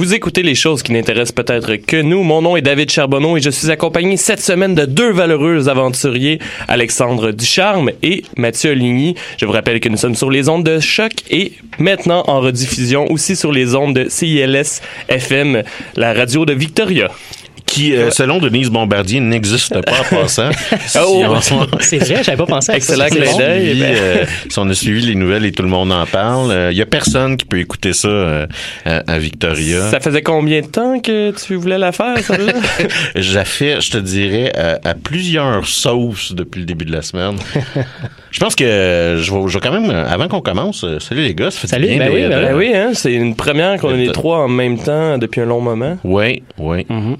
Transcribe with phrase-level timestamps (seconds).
[0.00, 2.22] Vous écoutez les choses qui n'intéressent peut-être que nous.
[2.22, 6.38] Mon nom est David Charbonneau et je suis accompagné cette semaine de deux valeureux aventuriers,
[6.68, 9.14] Alexandre Ducharme et Mathieu Ligny.
[9.36, 13.12] Je vous rappelle que nous sommes sur les ondes de choc et maintenant en rediffusion
[13.12, 15.64] aussi sur les ondes de CILS FM,
[15.96, 17.10] la radio de Victoria
[17.70, 20.50] qui, euh, selon Denise Bombardier, n'existe pas en passant.
[21.00, 21.24] oh,
[21.78, 23.76] c'est vrai, j'avais pas pensé à Excellent clin d'œil.
[23.76, 26.52] Si, euh, si on a suivi les nouvelles et tout le monde en parle, il
[26.52, 28.46] euh, y a personne qui peut écouter ça euh,
[28.84, 29.88] à, à, Victoria.
[29.88, 32.54] Ça faisait combien de temps que tu voulais la faire, celle-là?
[33.14, 37.36] J'ai fait, je te dirais, à, à, plusieurs sauces depuis le début de la semaine.
[38.32, 41.52] je pense que je vais, je vais, quand même, avant qu'on commence, salut les gars,
[41.52, 41.98] ça fait salut, bien.
[41.98, 44.78] Ben oui, ben, ben oui, hein, c'est une première qu'on est les trois en même
[44.78, 45.98] temps depuis un long moment.
[46.02, 46.84] Oui, oui.
[46.88, 47.16] Mm -hmm.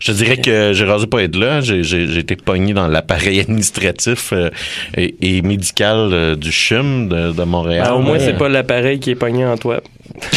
[0.00, 1.60] Je te dirais que j'ai rasé pas être là.
[1.60, 4.50] J'ai été pogné dans l'appareil administratif euh,
[4.96, 7.84] et, et, médical euh, du CHUM de, de Montréal.
[7.88, 9.80] Ah, au moins, c'est pas l'appareil qui est pogné en toi.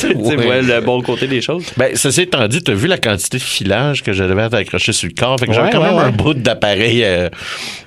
[0.00, 0.36] tu ouais.
[0.36, 1.64] vois le bon côté des choses.
[1.76, 5.08] Ben, ceci étant dit, tu as vu la quantité de filage que j'avais accroché sur
[5.08, 5.38] le corps?
[5.38, 6.04] Fait que ouais, j'avais quand ouais, même ouais.
[6.04, 7.04] un bout d'appareil.
[7.04, 7.28] Euh...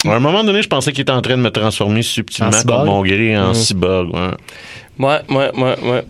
[0.06, 2.86] À un moment donné, je pensais qu'il était en train de me transformer subtilement par
[2.86, 3.54] mon gré en Mhm.
[3.56, 4.12] cyborg.
[5.00, 5.08] Ouais.
[5.08, 6.04] Ouais, ouais, ouais, ouais.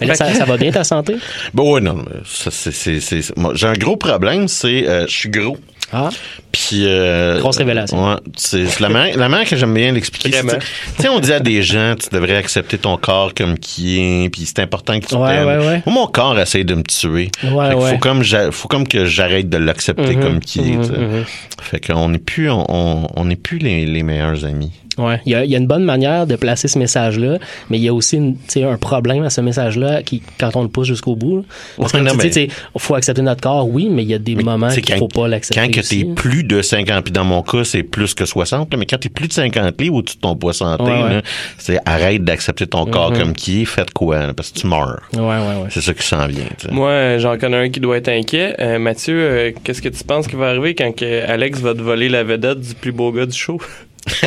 [0.00, 1.16] Mais là, ça, ça, va bien ta santé?
[1.52, 2.04] Ben ouais, non.
[2.24, 5.58] Ça, c'est, c'est, moi, j'ai un gros problème, c'est euh, je suis gros.
[5.92, 6.08] Ah.
[6.52, 8.02] Puis euh, grosse révélation.
[8.02, 10.30] Ouais, c'est la manière, la manière que j'aime bien l'expliquer.
[10.30, 14.28] Tu sais, on dit à des gens, tu devrais accepter ton corps comme qui est,
[14.30, 15.46] puis c'est important que tu ouais, t'aimes.
[15.46, 15.82] Ouais, ouais.
[15.86, 17.30] Moi, mon corps essaie de me tuer.
[17.42, 17.90] Ouais, fait ouais.
[17.92, 20.76] Faut comme faut comme que j'arrête de l'accepter mm -hmm, comme qui est.
[20.76, 21.24] mm -hmm.
[21.62, 23.08] Fait qu'on n'est plus, on,
[23.42, 24.72] plus les, les meilleurs amis.
[24.96, 27.78] Ouais, il y, a, il y, a, une bonne manière de placer ce message-là, mais
[27.78, 30.86] il y a aussi une, un problème à ce message-là qui, quand on le pousse
[30.86, 31.44] jusqu'au bout.
[31.76, 34.14] Parce ouais, que non, tu sais, il faut accepter notre corps, oui, mais il y
[34.14, 35.60] a des moments qu'il faut pas l'accepter.
[35.74, 38.86] Que t'es plus de 50, puis dans mon cas, c'est plus que 60, là, mais
[38.86, 41.22] quand t'es plus de 50 livres au-dessus de ton poids santé, ouais, ouais.
[41.58, 43.10] c'est arrête d'accepter ton corps Mm-hmm.
[43.10, 43.18] mm -hmm.
[43.18, 45.02] comme qui est, faites quoi, là, parce que tu meurs.
[45.12, 45.68] Ouais, ouais, ouais.
[45.70, 46.46] C'est ça qui s'en vient.
[46.56, 46.70] T'sais.
[46.70, 48.54] Moi, j'en connais un qui doit être inquiet.
[48.60, 51.82] Euh, Mathieu, euh, qu'est-ce que tu penses qui va arriver quand que Alex va te
[51.82, 53.60] voler la vedette du plus beau gars du show?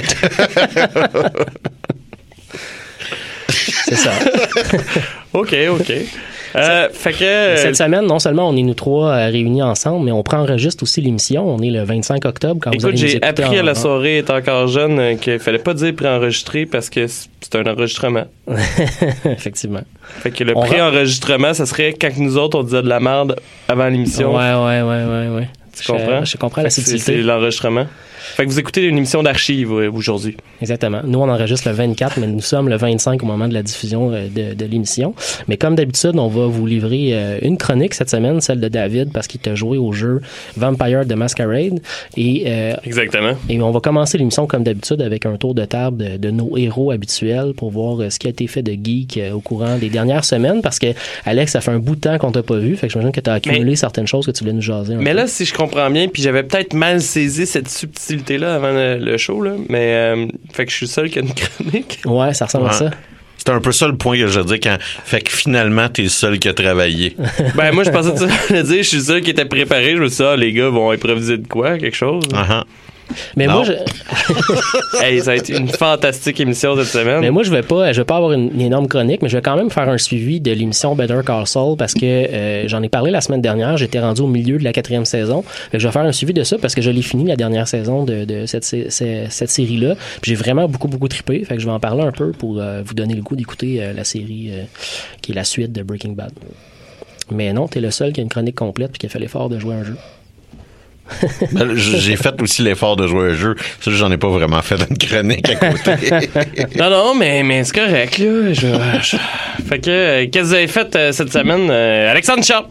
[3.88, 4.12] C'est ça.
[5.34, 5.92] OK, OK.
[6.56, 10.12] Euh, fait que, Cette semaine, non seulement on est nous trois euh, réunis ensemble, mais
[10.12, 11.48] on prend enregistre aussi l'émission.
[11.48, 13.62] On est le 25 octobre quand Écoute, vous allez j'ai appris en...
[13.62, 17.56] à la soirée, étant encore jeune, euh, qu'il fallait pas dire préenregistrer parce que c'est
[17.56, 18.26] un enregistrement.
[19.26, 19.82] Effectivement.
[20.20, 23.36] Fait que le préenregistrement, ça serait quand nous autres, on disait de la merde
[23.68, 24.36] avant l'émission.
[24.36, 25.50] Ouais, ouais, ouais, ouais, ouais.
[25.80, 26.26] Tu comprends?
[26.26, 27.04] Je, je comprends la subtilité.
[27.04, 27.86] C'est l'enregistrement.
[28.36, 30.38] Fait que vous écoutez une émission d'archives aujourd'hui.
[30.62, 31.02] Exactement.
[31.04, 34.12] Nous, on enregistre le 24, mais nous sommes le 25 au moment de la diffusion
[34.12, 35.14] euh, de, de l'émission.
[35.48, 39.12] Mais comme d'habitude, on va vous livrer euh, une chronique cette semaine, celle de David,
[39.12, 40.22] parce qu'il t'a joué au jeu
[40.56, 41.80] Vampire de Masquerade.
[42.16, 43.34] Et, euh, Exactement.
[43.50, 46.58] Et on va commencer l'émission comme d'habitude avec un tour de table de, de nos
[46.58, 49.78] héros habituels pour voir euh, ce qui a été fait de geek euh, au courant
[49.78, 50.88] des dernières semaines, parce que
[51.26, 53.20] Alex, ça fait un bout de temps qu'on t'a pas vu, fait que j'imagine que
[53.20, 54.96] tu as accumulé mais, certaines choses que tu voulais nous jaser.
[54.96, 55.18] Mais peu.
[55.18, 58.98] là, si je comprends bien, puis j'avais peut-être mal saisi cette subtilité là avant le,
[58.98, 62.00] le, show, là, mais euh, fait que je suis seul qui a une chronique.
[62.06, 62.72] Ouais, ça ressemble ouais.
[62.72, 62.92] à ça.
[63.38, 64.78] C'est un peu ça le point que je dis quand.
[65.06, 67.16] Fait que finalement, t'es le seul qui a travaillé.
[67.56, 69.96] ben, moi, je pensais que tu allais dire, je suis le seul qui était préparé.
[69.96, 72.26] Je me suis dit, ah, les gars vont improviser de quoi, quelque chose.
[72.34, 72.64] Uh -huh.
[73.36, 73.54] Mais non.
[73.54, 73.74] moi, je...
[75.04, 77.20] hey, ça a été une fantastique émission cette semaine.
[77.22, 79.38] Mais moi, je vais pas, je vais pas avoir une, une, énorme chronique, mais je
[79.38, 82.82] vais quand même faire un suivi de l'émission Better Call Saul parce que euh, j'en
[82.84, 83.78] ai parlé la semaine dernière.
[83.78, 85.44] J'étais rendu au milieu de la quatrième saison.
[85.74, 88.04] Je vais faire un suivi de ça parce que je l'ai fini la dernière saison
[88.04, 89.96] de, de cette, cette, cette série-là.
[90.24, 91.44] J'ai vraiment beaucoup, beaucoup trippé.
[91.46, 93.84] Fait que je vais en parler un peu pour euh, vous donner le goût d'écouter
[93.84, 94.52] euh, la série
[95.22, 96.32] qui est la suite de Breaking Bad.
[97.32, 99.50] Mais non, t'es le seul qui a une chronique complète puis qui a fait l'effort
[99.50, 99.98] de jouer un jeu.
[101.52, 103.56] Ben, j'ai fait aussi l'effort de jouer un jeu.
[103.82, 106.10] Ça, j'en ai pas vraiment fait une chronique à côté.
[106.78, 108.54] Non, non, mais, mais c'est correct, là.
[109.68, 111.68] Fait que, euh, qu'est-ce que vous avez fait euh, cette semaine?
[111.70, 112.66] euh, Alexandre Charles?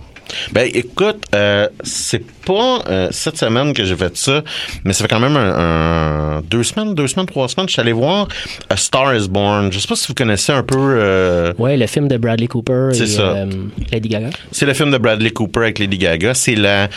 [0.52, 4.42] Ben écoute, euh, c'est pas euh, cette semaine que j'ai fait ça,
[4.84, 7.68] mais ça fait quand même un, un- deux semaines, deux semaines, trois semaines.
[7.68, 8.28] Je suis allé voir
[8.70, 9.72] A Star Is Born.
[9.72, 10.76] Je sais pas si vous connaissez un peu.
[10.78, 13.22] euh, Ouais, le film de Bradley Cooper et ça.
[13.22, 13.46] euh,
[13.92, 14.30] Lady Gaga.
[14.52, 16.34] c'est le film de Bradley Cooper avec Lady Gaga.
[16.34, 16.88] C'est la euh,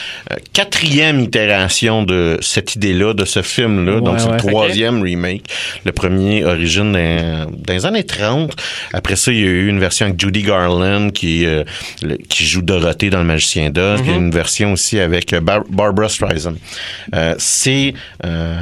[0.53, 3.95] quatrième itération de cette idée-là, de ce film-là.
[3.95, 5.43] Ouais, Donc c'est le troisième remake.
[5.85, 8.53] Le premier origine dans, dans les années 30.
[8.93, 12.61] Après ça, il y a eu une version avec Judy Garland qui le- qui joue
[12.61, 14.01] Dorothée dans Le Magicien d'Oz.
[14.01, 16.55] Puis Il y a une version aussi avec euh, Bar- Barbara Streisand.
[17.15, 17.93] Euh, c'est
[18.25, 18.55] euh,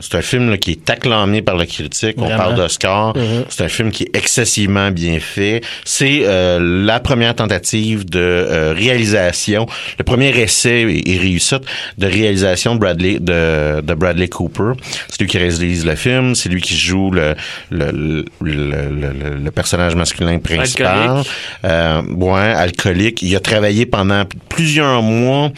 [0.00, 2.16] c'est un film là, qui est acclamé par la critique.
[2.18, 3.14] On parle d'Oscar.
[3.48, 5.60] C'est un film qui est excessivement bien fait.
[5.84, 9.66] C'est euh, la première tentative de réalisation,
[9.98, 11.62] le premier essai et, et réussite
[11.98, 14.72] de réalisation de Bradley de, de Bradley Cooper.
[15.08, 16.34] C'est lui qui réalise le film.
[16.34, 17.34] C'est lui qui joue le
[17.70, 21.22] le, le, le, le- le personnage masculin principal.
[21.62, 22.18] Alcoolique.
[22.20, 23.22] Ouais, alcoolique.
[23.22, 25.50] Il a travaillé pendant plusieurs mois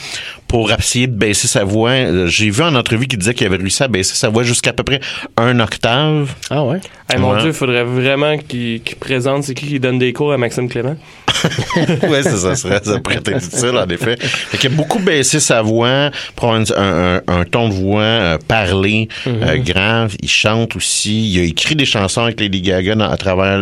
[0.53, 1.91] pour essayer de baisser sa voix.
[1.93, 4.75] Euh, J'ai vu en entrevue qu'il disait qu'il avait réussi à baisser sa voix jusqu'à
[4.75, 5.01] peu près
[5.39, 6.31] un octave.
[6.51, 6.79] Ah ouais?
[7.11, 7.39] Hey, mon Ouais.
[7.41, 10.69] Dieu, il faudrait vraiment qu'il qu'il présente c'est qui qui donne des cours à Maxime
[10.69, 10.97] Clément?
[12.09, 14.17] ouais, c'est ça, serait, ça pourrait être utile, en effet.
[14.21, 16.11] Fait qu'il a beaucoup baissé sa voix
[16.41, 20.15] avoir un, un- un ton de voix euh, parlé, euh, grave.
[20.23, 21.31] Il chante aussi.
[21.33, 23.59] Il a écrit des chansons avec Lady Gaga dans- à travers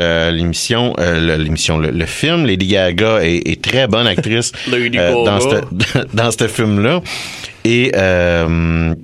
[0.00, 2.44] euh, l'émission, euh, le- l'émission, le, le film.
[2.46, 5.38] Lady Gaga est, est très bonne actrice Lady euh, dans.
[6.12, 7.00] dans ce film-là.
[7.64, 8.94] Et euh,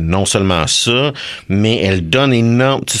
[0.00, 1.12] non seulement ça,
[1.48, 2.84] mais elle donne énorme.
[2.84, 2.98] tu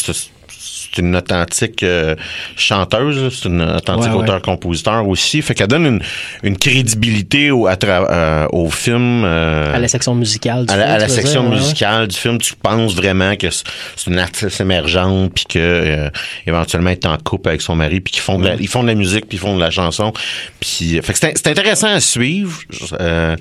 [0.94, 2.14] C'est une authentique euh,
[2.56, 5.40] chanteuse, c'est une authentique Ouais, auteur-compositeur aussi.
[5.42, 6.02] Fait qu'elle donne une,
[6.42, 9.22] une crédibilité au, à euh, au film.
[9.24, 11.56] euh, À la section musicale du à la, film, à la section dire, ouais.
[11.56, 13.64] musicale du film, tu penses vraiment que c'est
[14.10, 16.10] une artiste émergente, puis que euh,
[16.46, 18.82] éventuellement elle est en couple avec son mari, puis qu'ils font de la, ils font
[18.82, 20.12] de la musique, puis ils font de la chanson,
[20.60, 22.58] puis fait que c'est intéressant à suivre.
[23.00, 23.36] Euh,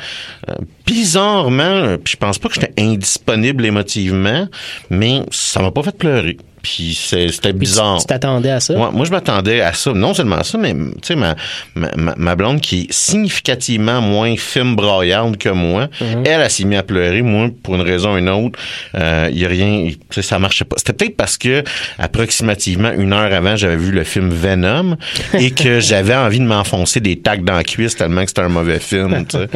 [0.49, 0.53] euh,
[0.85, 4.47] bizarrement, euh, puis je pense pas que j'étais indisponible émotivement,
[4.89, 6.37] mais ça m'a pas fait pleurer.
[6.61, 7.97] Puis c'est- c'était Puis tu- bizarre.
[7.99, 8.73] Tu t'attendais à ça?
[8.75, 9.93] Ouais, moi, je m'attendais à ça.
[9.93, 11.35] Non seulement à ça, mais tu sais, ma,
[11.75, 16.23] ma, ma- blonde qui est significativement moins film braillarde que moi, Mhm.
[16.25, 17.21] elle, elle s'est mise à pleurer.
[17.21, 18.59] Moi, pour une raison ou une autre,
[18.93, 20.75] il y a rien, tu sais, ça marchait pas.
[20.77, 21.63] C'était peut-être parce que
[21.97, 24.97] approximativement une heure avant, j'avais vu le film Venom
[25.33, 28.49] et que j'avais envie de m'enfoncer des tacs dans la cuisse tellement que c'était un
[28.49, 29.25] mauvais film.
[29.25, 29.47] tu sais.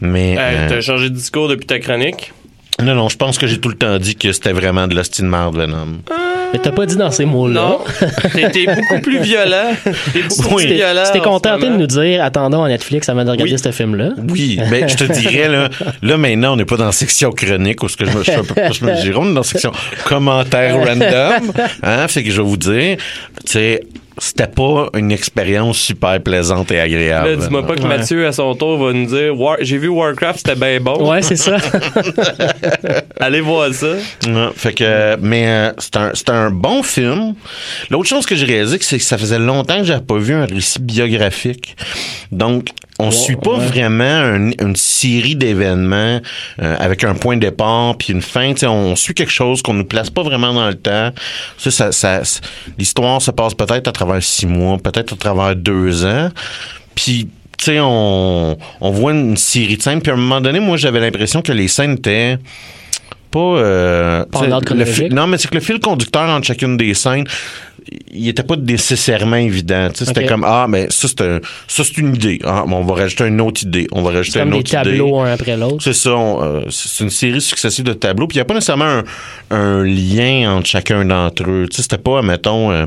[0.00, 2.32] Mais Hey, euh, T'as changé de discours depuis ta chronique?
[2.82, 5.22] non, non, je pense que j'ai tout le temps dit que c'était vraiment de l'hostie
[5.22, 5.98] de marde Venom.
[6.54, 7.60] Mais t'as pas dit dans ces mots-là.
[7.60, 7.78] Non,
[8.32, 9.72] t'es t'es beaucoup plus violent.
[10.12, 11.02] T'es beaucoup plus t'es violent.
[11.04, 13.58] tu t'es en ce contenté de nous dire attendons à Netflix avant de regarder Oui.
[13.58, 14.10] ce film-là.
[14.30, 15.68] Oui, ben je te dirais là,
[16.00, 18.30] là maintenant on n'est pas dans la section chronique où ce que je me je
[18.30, 19.72] suis un peu plus me dirais, on est dans la section
[20.04, 21.52] commentaires random,
[21.82, 22.98] hein, fait que je vais vous dire,
[23.44, 23.80] tu sais,
[24.26, 27.28] c'était pas une expérience super plaisante et agréable.
[27.28, 27.88] Là, dis-moi pas que Ouais.
[27.88, 31.10] Mathieu, à son tour, va nous dire War- J'ai vu Warcraft, c'était bien bon.
[31.10, 31.56] Ouais, c'est ça.
[33.20, 33.86] Allez voir ça.
[34.26, 37.34] Ouais, fait que, mais euh, c'est un, c'est un bon film.
[37.90, 40.46] L'autre chose que j'ai réalisé, c'est que ça faisait longtemps que j'avais pas vu un
[40.46, 41.76] récit biographique.
[42.32, 42.68] Donc,
[42.98, 46.20] on suit pas vraiment un- une série d'événements
[46.62, 48.52] euh, avec un point de départ puis une fin.
[48.52, 51.10] Tu sais, on suit quelque chose qu'on ne place pas vraiment dans le temps.
[51.58, 52.40] Ça, ça, ça- c-
[52.78, 56.28] l'histoire se passe peut-être à travers six mois, peut-être à travers deux ans.
[56.94, 60.00] Puis tu sais, on, on voit une série de scènes.
[60.00, 62.36] Puis à un moment donné, moi, j'avais l'impression que les scènes étaient
[63.30, 63.38] pas...
[63.40, 66.46] euh, Pas en tu sais, ordre le Non, mais c'est que le fil conducteur entre
[66.46, 67.24] chacune des scènes,
[68.12, 69.88] il était pas nécessairement évident.
[69.90, 72.40] Tu sais, C'était comme, ah, mais ça, c'est un- ça, c'est une idée.
[72.44, 73.86] Ah, mais on va rajouter une autre idée.
[73.92, 75.30] On va C'est rajouter comme une des autre tableaux idée.
[75.30, 75.82] un après l'autre.
[75.84, 76.10] C'est ça.
[76.10, 78.26] euh, c'est une série successive de tableaux.
[78.26, 79.04] Puis il n'y a pas nécessairement un,
[79.50, 81.66] un lien entre chacun d'entre eux.
[81.70, 82.86] Tu sais, c'était pas, mettons, euh,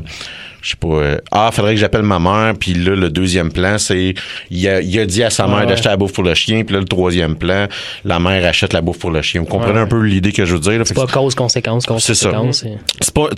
[0.62, 2.54] je sais pas, euh, ah, faudrait que j'appelle ma mère.
[2.58, 4.14] Puis là, le deuxième plan, c'est,
[4.50, 5.66] il a, il a dit à sa mère ouais.
[5.66, 6.64] d'acheter la bouffe pour le chien.
[6.64, 7.66] Puis là, le troisième plan,
[8.04, 9.40] la mère achète la bouffe pour le chien.
[9.42, 10.82] Vous comprenez Ouais, un peu l'idée que je veux dire?
[10.84, 12.30] C'est pas cause, conséquence, cause, C'est ça.
[12.30, 12.64] conséquence.
[13.00, 13.28] c'est pas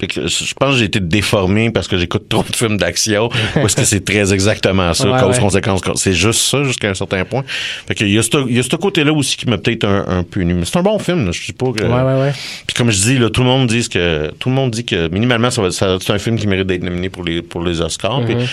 [0.00, 3.74] sais, je pense que j'ai été déformé parce que j'écoute trop de films d'action parce
[3.74, 5.40] que c'est très exactement ça Ouais, cause ouais.
[5.40, 6.00] conséquence cause.
[6.00, 7.44] c'est juste ça jusqu'à un certain point
[7.86, 10.40] fait que il y a ce côté là aussi qui m'a peut-être un, un peu
[10.42, 11.32] nu mais c'est un bon film là.
[11.32, 12.32] je dis pas que Ouais, ouais, ouais.
[12.66, 15.08] puis comme je dis là tout le monde dit que tout le monde dit que
[15.08, 18.34] minimalement ça c'est un film qui mérite d'être nominé pour les pour les Oscars Puis
[18.34, 18.46] Mhm.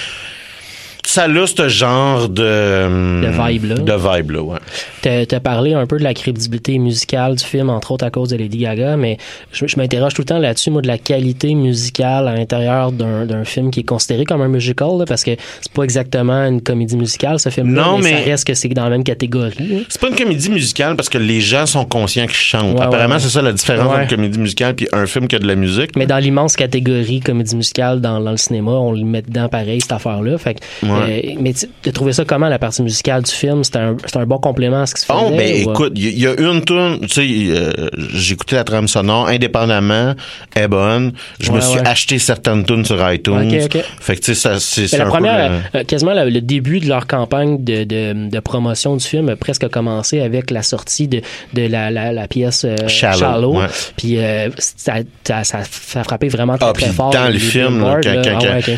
[1.05, 3.21] Ça a ce genre de...
[3.21, 3.75] De vibe-là.
[3.75, 4.59] De vibe-là, ouais.
[5.01, 8.29] T'as t'as parlé un peu de la crédibilité musicale du film, entre autres à cause
[8.29, 9.17] de Lady Gaga, mais
[9.51, 13.25] je, je m'interroge tout le temps là-dessus, moi, de la qualité musicale à l'intérieur d'un
[13.25, 15.31] d'un film qui est considéré comme un musical, là, parce que
[15.61, 18.69] c'est pas exactement une comédie musicale, ce film-là, Non, mais, mais- ça reste que c'est
[18.69, 19.53] dans la même catégorie.
[19.59, 19.77] là.
[19.89, 22.75] C'est pas une comédie musicale parce que les gens sont conscients qu'ils chantent.
[22.77, 23.19] Ouais, Apparemment, ouais.
[23.19, 23.93] c'est ça la différence Ouais.
[23.93, 25.95] entre une comédie musicale puis un film qui a de la musique.
[25.95, 29.81] Mais dans l'immense catégorie comédie musicale dans, dans le cinéma, on le met dedans pareil,
[29.81, 30.37] cette affaire-là.
[30.37, 30.59] Fait que,
[30.99, 31.25] Ouais.
[31.27, 33.63] euh, mais tu as trouvé ça comment, la partie musicale du film?
[33.63, 35.19] C'était un, un bon complément à ce qui se faisait?
[35.21, 38.55] Oh, ben ou, euh, écoute, il y, a une tune, tu sais, euh, j'ai écouté
[38.55, 40.13] la trame sonore indépendamment,
[40.55, 41.13] elle est bonne.
[41.39, 41.87] Je me suis ouais.
[41.87, 43.51] acheté certaines tunes sur iTunes.
[43.53, 43.83] Ok, ok.
[43.99, 45.79] Fait que tu sais, c'est la un première, peu.
[45.79, 49.67] euh, quasiment le début de leur campagne de, de, de promotion du film a presque
[49.69, 51.21] commencé avec la sortie de,
[51.53, 53.59] de la, la, la pièce Shallow.
[53.97, 54.17] Puis
[54.57, 54.93] ça,
[55.23, 57.11] ça, a frappé vraiment très, Ah, très fort.
[57.11, 57.99] dans le film, Ah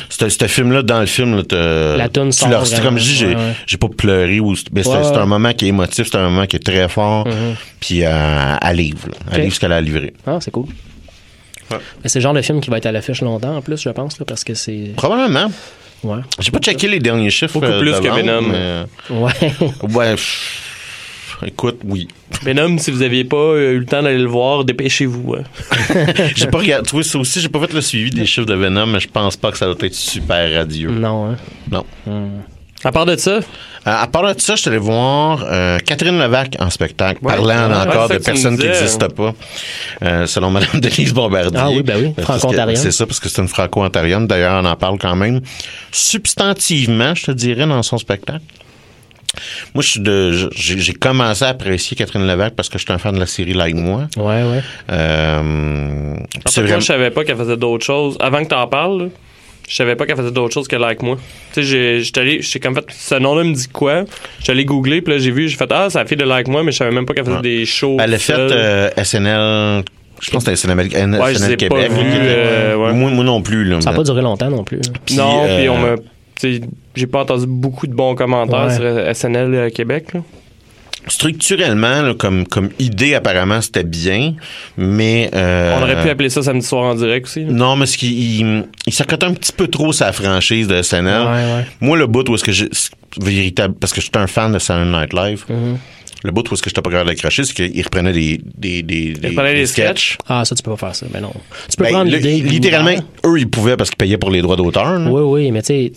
[0.09, 3.03] ce- film-là, dans le film, là, t'as- La toune tu sort leur- c'est comme je
[3.03, 5.17] dis, j'ai, pas pleuré ou, mais c'est, Ouais, c'est ouais.
[5.17, 7.27] un moment qui est émotif, c'est un moment qui est très fort,
[7.79, 9.17] puis euh, elle livre, là.
[9.31, 9.43] elle Ok.
[9.43, 10.13] livre ce qu'elle a livré.
[10.27, 10.65] Ah, c'est cool.
[11.71, 11.77] Ouais.
[12.03, 13.89] Mais c'est le genre de film qui va être à l'affiche longtemps en plus, je
[13.89, 14.91] pense, là, parce que c'est.
[14.95, 15.49] Probablement.
[16.03, 16.19] Ouais.
[16.39, 17.53] J'ai pas checké les derniers chiffres.
[17.53, 18.41] Beaucoup euh, plus de que Venom.
[18.41, 19.31] mais- Ouais.
[19.93, 20.11] Ouais.
[20.11, 20.62] pff,
[21.45, 22.07] Écoute, oui.
[22.43, 25.35] Venom, si vous aviez pas euh, eu le temps d'aller le voir, dépêchez-vous.
[25.35, 25.93] hein.
[26.35, 26.87] J'ai pas regardé.
[26.87, 29.07] Tu vois, ça aussi, j'ai pas fait le suivi des chiffres de Venom, mais je
[29.07, 30.89] pense pas que ça doit être super radieux.
[30.91, 31.35] non, hein.
[31.71, 31.85] Non.
[32.85, 33.39] À part de ça,
[33.85, 37.33] Euh, à part de ça, je suis allé voir euh, Catherine Levac en spectacle, Ouais.
[37.35, 39.33] parlant Ouais, encore de personnes qui n'existent pas,
[40.03, 41.59] euh, selon Mme Denise Bombardier.
[41.61, 42.75] Ah oui, ben oui, franco-ontarienne.
[42.81, 44.25] C'est ça, parce que c'est une franco-ontarienne.
[44.27, 45.41] D'ailleurs, on en parle quand même
[45.91, 48.41] substantivement, je te dirais, dans son spectacle.
[49.73, 52.97] Moi, je suis de, j'ai commencé à apprécier Catherine Levac parce que je suis un
[52.99, 54.07] fan de la série Like Moi.
[54.17, 54.61] Ouais, ouais.
[54.91, 58.17] Euh, en c'est fait, moi, vraiment- je savais pas qu'elle faisait d'autres choses.
[58.19, 59.05] Avant que t'en parles, là,
[59.67, 61.17] je savais pas qu'elle faisait d'autres choses que Like Moi.
[61.53, 64.03] Tu sais, j'ai- j'étais allé, j'ai comme fait, ce nom-là me dit quoi?
[64.39, 66.47] J'étais allé googler, puis là, j'ai vu, j'ai fait, ah, c'est la fille de Like
[66.47, 67.41] Moi, mais je savais même pas qu'elle faisait Ouais.
[67.41, 67.97] des shows.
[67.99, 69.83] Elle a fait euh, SNL.
[70.21, 70.77] Je pense que c'était SNL,
[71.19, 71.91] Ouais, Québec.
[71.91, 72.93] vus, euh, ouais.
[72.93, 73.65] moi, moi non plus.
[73.65, 74.77] Là, Ça n'a pas duré longtemps non plus.
[74.77, 74.93] hein.
[75.05, 75.95] Puis, non, puis euh, on m'a.
[76.95, 78.75] J'ai pas entendu beaucoup de bons commentaires Ouais.
[78.75, 80.13] sur SNL euh, Québec.
[80.13, 80.21] là.
[81.07, 84.35] Structurellement, là, comme, comme idée, apparemment, c'était bien,
[84.77, 85.29] mais...
[85.35, 87.43] euh, On aurait pu appeler ça samedi soir en direct aussi.
[87.43, 87.51] là.
[87.51, 91.21] Non, mais ce qui, il, il s'accote un petit peu trop sa franchise de SNL.
[91.23, 91.65] Ouais, ouais.
[91.81, 92.69] Moi, le bout où est-ce que j'ai...
[93.21, 95.43] Véritable, parce que je suis un fan de Saturday Night Live.
[95.49, 95.75] Mm-hmm.
[96.23, 99.11] Le bout où est-ce que j'étais pas capable d'accrocher, c'est qu'il reprenait des, des, des,
[99.13, 100.17] des, reprenait des sketchs.
[100.27, 101.05] Ah, ça, tu peux pas faire ça.
[101.13, 101.33] Mais non.
[101.69, 102.37] Tu peux Ben, prendre le- l'idée.
[102.41, 103.07] littéralement, l'univers.
[103.25, 105.01] eux, ils pouvaient parce qu'ils payaient pour les droits d'auteur.
[105.11, 105.91] Oui, oui, mais tu sais,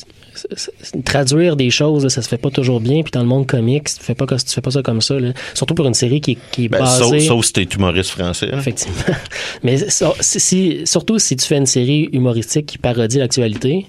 [1.05, 3.03] traduire des choses, là, ça se fait pas toujours bien.
[3.03, 5.19] Puis dans le monde comique, tu fais pas, tu fais pas ça comme ça.
[5.19, 5.33] là.
[5.55, 7.21] Surtout pour une série qui, est- qui est Ben, basée.
[7.21, 8.51] sauf, sauf si t'es humoriste français.
[8.53, 8.97] Effectivement.
[9.63, 13.87] Mais si- surtout si tu fais une série humoristique qui parodie l'actualité,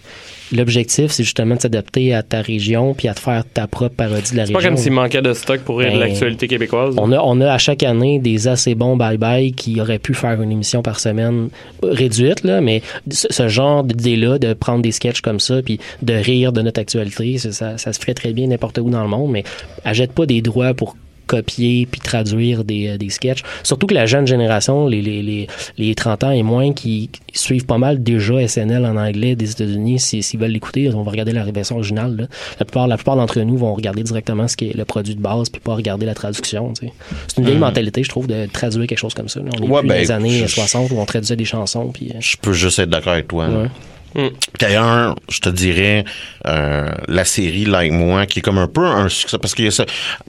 [0.52, 4.32] l'objectif, c'est justement de s'adapter à ta région puis à te faire ta propre parodie
[4.32, 4.60] de la C'est région.
[4.60, 6.96] pas comme s'il manquait de stock pour rire de Ben, l'actualité québécoise.
[6.98, 10.42] On a, on a à chaque année des assez bons bye-bye qui auraient pu faire
[10.42, 11.50] une émission par semaine
[11.84, 16.14] réduite, là, mais ce, ce genre d'idée-là, de prendre des sketchs comme ça, puis de
[16.14, 19.10] rire de notre actualité, ça, ça, ça se ferait très bien n'importe où dans le
[19.10, 19.44] monde, mais
[19.84, 20.96] achète pas des droits pour
[21.28, 23.44] copier puis traduire des, euh, des sketchs.
[23.64, 27.66] Surtout que la jeune génération, les, les, les, les 30 ans et moins, qui suivent
[27.66, 31.34] pas mal déjà SNL en anglais des États-Unis, si- s'ils veulent l'écouter, on va regarder
[31.34, 32.16] la version originale.
[32.18, 32.24] là.
[32.60, 35.22] La plupart, la plupart d'entre nous vont regarder directement ce qui est le produit de
[35.22, 36.74] base puis pas regarder la traduction.
[36.74, 36.94] tu sais.
[37.28, 39.40] C'est une vieille mentalité, je trouve, de traduire quelque chose comme ça.
[39.42, 39.48] là.
[39.60, 41.92] On est Ouais, plus ben, les années je- 60 où on traduisait des chansons.
[41.94, 43.48] Puis, euh, Je peux juste être d'accord avec toi.
[43.48, 43.68] Ouais.
[44.16, 44.28] Mm.
[44.60, 46.04] D'ailleurs, je te dirais
[46.48, 49.86] euh, la série Like Moi, qui est comme un peu un succès, parce a ça.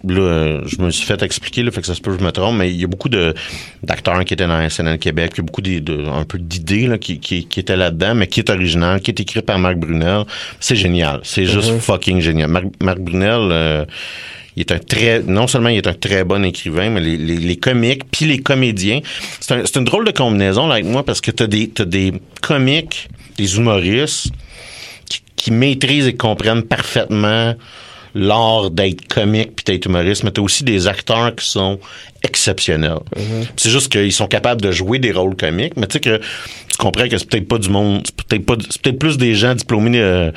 [0.06, 2.32] Là, je me suis fait expliquer, là, fait que ça se peut que je me
[2.32, 3.34] trompe, mais il y a beaucoup de
[3.82, 6.86] d'acteurs qui étaient dans SNL Québec, il y a beaucoup de, de- un peu d'idées
[6.86, 9.76] là, qui, qui, qui étaient là-dedans, mais qui est original, qui est écrit par Marc
[9.76, 10.24] Brunel.
[10.60, 12.48] C'est génial, c'est juste fucking génial.
[12.50, 13.48] Marc, Marc Brunel.
[13.52, 13.84] euh,
[14.58, 17.36] il est un très, non seulement il est un très bon écrivain, mais les, les,
[17.36, 19.00] les comiques puis les comédiens,
[19.38, 22.12] c'est un, une drôle de combinaison avec moi parce que t'as des, t'as des
[22.42, 24.32] comiques, des humoristes
[25.36, 27.54] qui maîtrisent et comprennent parfaitement
[28.14, 31.78] l'art d'être comique puis d'être humoriste, mais t'as aussi des acteurs qui sont
[32.22, 32.98] exceptionnels.
[33.56, 36.76] C'est juste qu'ils sont capables de jouer des rôles comiques, mais tu sais que tu
[36.78, 39.54] comprends que c'est peut-être pas du monde, c'est peut-être pas, c'est peut-être plus des gens
[39.54, 40.30] diplômés euh,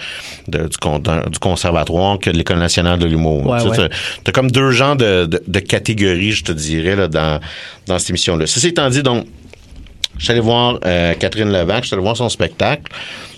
[0.47, 3.45] de- du, con- dans- du conservatoire que de l'école nationale de l'humour.
[3.47, 3.89] Ouais, ouais.
[4.23, 7.39] t'as- comme deux genres de catégories, je te dirais, là, dans,
[7.87, 8.47] dans cette émission-là.
[8.47, 9.25] Ceci étant dit, donc,
[10.21, 12.83] je suis allé voir euh, Catherine Levac, je suis allé voir son spectacle,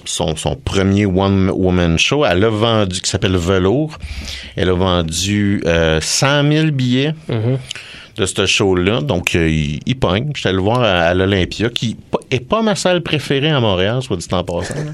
[0.04, 2.26] son, son premier one-woman show.
[2.26, 3.98] Elle a vendu, qui s'appelle Velours.
[4.58, 7.14] Elle a vendu euh, 100 000 billets
[8.18, 9.00] de ce show-là.
[9.00, 10.32] Donc, euh, il, il pogne.
[10.36, 11.96] Je suis allé le voir à, à l'Olympia, qui
[12.30, 14.76] est pas ma salle préférée à Montréal, soit dit en passant.
[14.76, 14.92] là.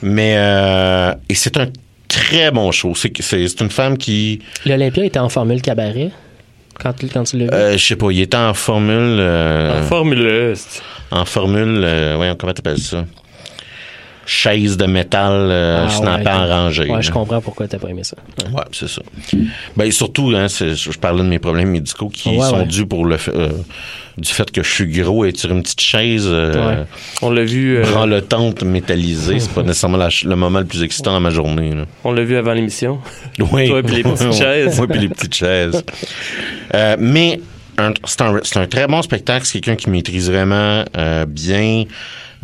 [0.00, 1.68] Mais, euh, et c'est un
[2.08, 2.94] très bon show.
[2.96, 6.10] C'est une femme qui, L'Olympia était en formule cabaret?
[6.82, 7.50] Quand, quand tu l'as vu?
[7.52, 12.14] euh, je sais pas, il était en formule, euh, En Formule c'est- en formule, euh,
[12.16, 13.04] voyons, comment t'appelles ça?
[14.24, 16.30] Chaise de métal euh, Ah, snappant ouais.
[16.30, 16.82] en rangée.
[16.84, 17.00] ouais, là.
[17.00, 18.16] je comprends pourquoi t'as pas aimé ça.
[18.46, 18.52] Ouais.
[18.58, 19.02] Ouais, c'est ça.
[19.76, 23.34] Ben surtout, hein, je parlais de mes problèmes médicaux qui sont dus pour le fait,
[23.34, 23.48] euh,
[24.16, 26.26] du fait que je suis gros et sur une petite chaise.
[26.28, 26.84] euh,
[27.20, 31.12] on l'a vu, euh, branletante métallisée, c'est pas nécessairement la le moment le plus excitant
[31.12, 31.74] dans ma journée.
[31.74, 31.84] Là.
[32.04, 33.00] on l'a vu avant l'émission.
[33.50, 33.68] Oui.
[33.68, 34.78] Toi, puis les petites chaises.
[34.78, 35.82] Oui, puis les petites chaises.
[36.98, 37.40] Mais
[38.04, 39.46] c'est un, très bon spectacle.
[39.46, 40.84] C'est quelqu'un qui maîtrise vraiment
[41.26, 41.84] bien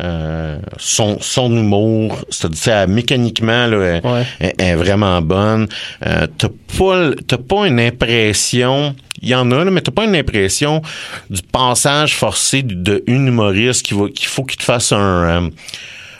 [0.01, 2.19] euh, son, son humour.
[2.29, 4.25] C'est-à-dire, mécaniquement, là, Ouais.
[4.57, 5.67] est vraiment bonne.
[6.05, 8.95] Euh, t'as pas, t'as pas une impression...
[9.21, 10.81] Il y en a, là, mais t'as pas une impression
[11.29, 14.97] du passage forcé de une humoriste qui va, qu'il faut qu'il te fasse un...
[14.97, 15.49] euh,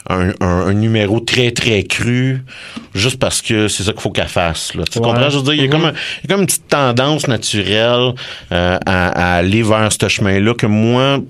[0.08, 2.42] un, un- un numéro très très cru
[2.94, 4.82] juste parce que c'est ça qu'il faut qu'elle fasse là.
[4.90, 5.04] tu Ouais.
[5.04, 5.54] comprends je veux dire?
[5.54, 5.92] Il y a comme un-
[6.24, 8.14] il y a comme une petite tendance naturelle
[8.50, 11.20] euh, à, à aller vers ce chemin là que moi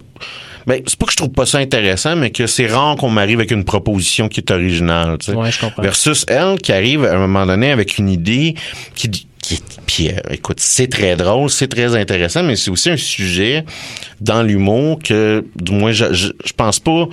[0.66, 3.38] ben, c'est pas que je trouve pas ça intéressant, mais que c'est rare qu'on m'arrive
[3.38, 5.18] avec une proposition qui est originale.
[5.18, 5.36] tu sais.
[5.36, 5.82] Ouais, je comprends.
[5.82, 8.54] Versus elle qui arrive à un moment donné avec une idée
[8.94, 12.96] qui, qui puis euh, écoute, c'est très drôle, c'est très intéressant, mais c'est aussi un
[12.96, 13.64] sujet
[14.20, 17.08] dans l'humour que, du moins, je, je, je pense pas.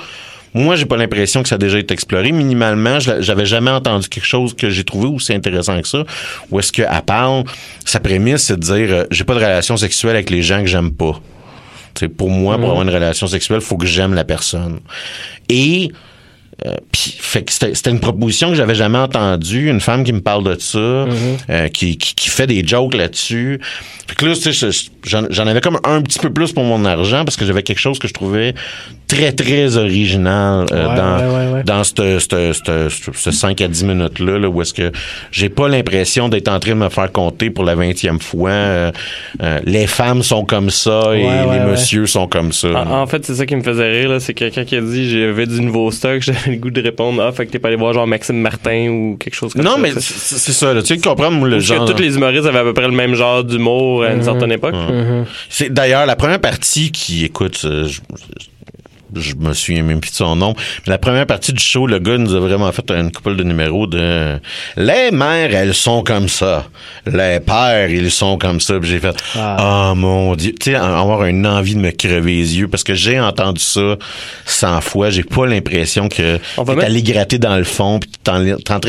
[0.53, 2.31] Moi, j'ai pas l'impression que ça a déjà été exploré.
[2.31, 6.03] Minimalement, j'avais jamais entendu quelque chose que j'ai trouvé aussi intéressant que ça.
[6.51, 7.43] Ou est-ce qu'elle parle,
[7.85, 10.67] sa prémisse, c'est de dire, euh, j'ai pas de relation sexuelle avec les gens que
[10.67, 11.19] j'aime pas.
[11.97, 14.79] C'est pour moi, pour avoir une relation sexuelle, faut que j'aime la personne.
[15.49, 15.91] Et
[16.65, 20.11] euh, puis, fait que c'était c'était une proposition que j'avais jamais entendue, une femme qui
[20.13, 21.07] me parle de ça, euh,
[21.71, 23.59] qui, qui, qui fait des jokes là-dessus.
[24.07, 26.63] Puis que là, tu sais, je- j'en j'en avais comme un petit peu plus pour
[26.63, 28.55] mon argent parce que j'avais quelque chose que je trouvais
[29.07, 31.63] très, très original euh, Ouais, dans, ouais, ouais, ouais.
[31.63, 34.91] dans ce, ce, ce, ce- ce 5 à 10 minutes-là, là, où est-ce que
[35.31, 38.49] j'ai pas l'impression d'être en train de me faire compter pour la 20e fois.
[38.49, 38.91] euh,
[39.43, 41.71] euh, les femmes sont comme ça et Ouais, ouais, les ouais.
[41.71, 42.69] messieurs sont comme ça.
[42.69, 44.19] En, en fait, c'est ça qui me faisait rire, là.
[44.19, 47.31] C'est quelqu'un qui a dit j'avais du nouveau stock, j'avais le goût de répondre Ah,
[47.31, 49.69] fait que t'es pas allé voir genre Maxime Martin ou quelque chose comme ça.
[49.69, 51.85] non, mais c'est ça, là, tu sais, comprends moi, le Parce genre.
[51.85, 54.51] que tous les humoristes avaient à peu près le même genre d'humour à une certaine
[54.51, 54.75] époque.
[55.49, 57.99] C'est d'ailleurs la première partie qui, écoute, euh, je,
[59.15, 60.53] je me souviens même plus de son nom,
[60.85, 63.43] mais la première partie du show, le gars nous a vraiment fait une couple de
[63.43, 64.39] numéros de
[64.75, 66.67] les mères, elles sont comme ça,
[67.05, 68.79] les pères, ils sont comme ça.
[68.79, 69.91] Puis j'ai fait, Ah.
[69.91, 72.93] oh mon dieu, tu sais, avoir une envie de me crever les yeux parce que
[72.93, 73.95] j'ai entendu ça
[74.45, 77.99] 100 fois, j'ai pas l'impression que On va t'es mettre- allé gratter dans le fond
[77.99, 78.39] puis train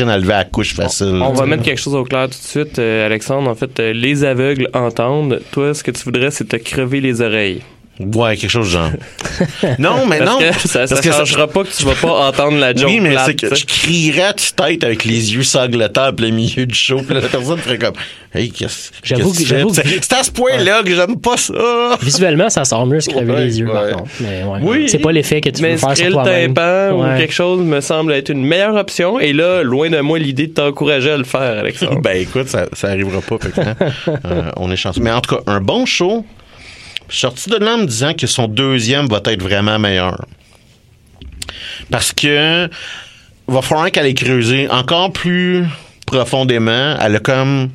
[0.05, 1.19] d'enlever la couche facile.
[1.21, 2.33] On va mettre quelque chose au clair tout de
[2.65, 3.49] suite, euh, Alexandre.
[3.49, 5.41] En fait, euh, les aveugles entendent.
[5.51, 7.61] Toi, ce que tu voudrais, c'est te crever les oreilles.
[7.99, 8.91] Ouais, quelque chose genre.
[9.79, 10.39] non, mais Parce non.
[10.39, 12.87] que ça, ça parce que ça- changera pas que tu vas pas entendre la joke.
[12.89, 16.65] Oui, mais c'est que tu je crierais à tue-tête avec les yeux sanglotants plein milieu
[16.65, 17.01] du show.
[17.05, 17.93] Puis la personne ferait comme
[18.33, 19.43] Hey, qu'est-ce que- tu j'avoue fais?
[19.63, 21.53] que- C'est c'est à ce point-là que j'aime pas ça.
[22.01, 23.73] Visuellement, ça sort mieux Ouais, les yeux, ouais.
[23.73, 24.09] par contre.
[24.21, 24.59] Mais ouais.
[24.61, 24.87] Oui.
[24.87, 26.53] C'est pas l'effet que tu mais veux faire sur le toi-même.
[26.53, 29.19] tympan ou quelque chose me semble être une meilleure option.
[29.19, 31.99] Et là, loin de moi l'idée de t'encourager à le faire, Alexandre.
[32.03, 33.37] ben écoute, ça, ça arrivera pas.
[33.39, 33.75] fait que, hein,
[34.25, 35.01] euh, on est chanceux.
[35.01, 36.23] Mais en tout cas, un bon show.
[37.09, 40.25] Je suis sorti de là en me disant que son deuxième va être vraiment meilleur.
[41.89, 42.69] Parce que
[43.47, 45.65] va falloir qu'elle ait creusé encore plus
[46.05, 46.95] profondément.
[47.01, 47.69] Elle a comme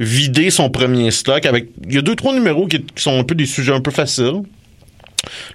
[0.00, 1.68] vidé son premier stock avec.
[1.86, 3.92] Il y a deux, trois numéros qui, qui sont un peu des sujets un peu
[3.92, 4.42] faciles.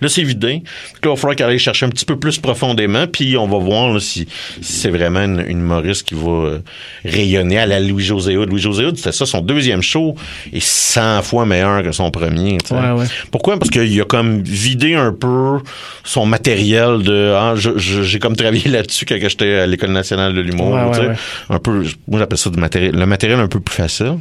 [0.01, 0.47] Là, c'est vidé.
[0.53, 0.59] Là,
[1.03, 3.93] il va falloir qu'elle aille chercher un petit peu plus profondément, puis on va voir
[3.93, 4.27] là, si,
[4.61, 6.59] si c'est vraiment une, une humoriste qui va euh,
[7.05, 8.49] rayonner à la Louis-José Hood.
[8.49, 10.15] Louis-José Hood, c'était ça, son deuxième show
[10.51, 12.57] est 100 fois meilleur que son premier.
[12.71, 13.05] Ouais, ouais.
[13.31, 13.57] Pourquoi?
[13.57, 15.59] Parce qu'il a comme vidé un peu
[16.03, 17.33] son matériel de...
[17.35, 20.73] Ah, j'ai comme travaillé là-dessus quand j'étais à l'École nationale de l'humour.
[20.73, 21.01] Ouais, tu sais.
[21.01, 21.15] ouais, ouais.
[21.49, 24.17] Un peu, moi j'appelle ça du matériel, le matériel un peu plus facile.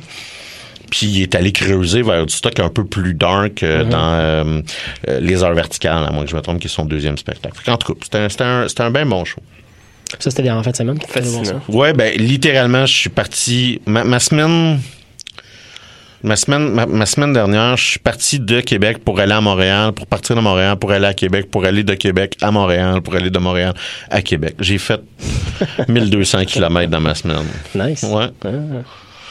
[0.92, 3.68] Puis il est allé creuser vers du stock un peu plus dark Mhm.
[3.70, 4.60] euh, dans euh,
[5.08, 7.56] euh, Les Heures Verticales, à moins que je me trompe, qui est son deuxième spectacle.
[7.64, 9.40] Qu'en tout cas, c'était un, un, un bien bon show.
[10.18, 10.98] Ça, c'était en fin de semaine.
[11.08, 11.62] Fascinant.
[11.68, 13.80] Ouais, ben littéralement, je suis parti.
[13.86, 14.80] Ma, ma semaine.
[16.24, 19.92] Ma semaine, ma, ma semaine dernière, je suis parti de Québec pour aller à Montréal,
[19.92, 23.16] pour partir de Montréal, pour aller à Québec, pour aller de Québec à Montréal, pour
[23.16, 23.74] aller de Montréal
[24.08, 24.54] à Québec.
[24.60, 25.00] J'ai fait
[25.88, 27.46] 1200 km dans ma semaine.
[27.74, 28.04] Nice.
[28.04, 28.26] Ouais.
[28.44, 28.48] Ah.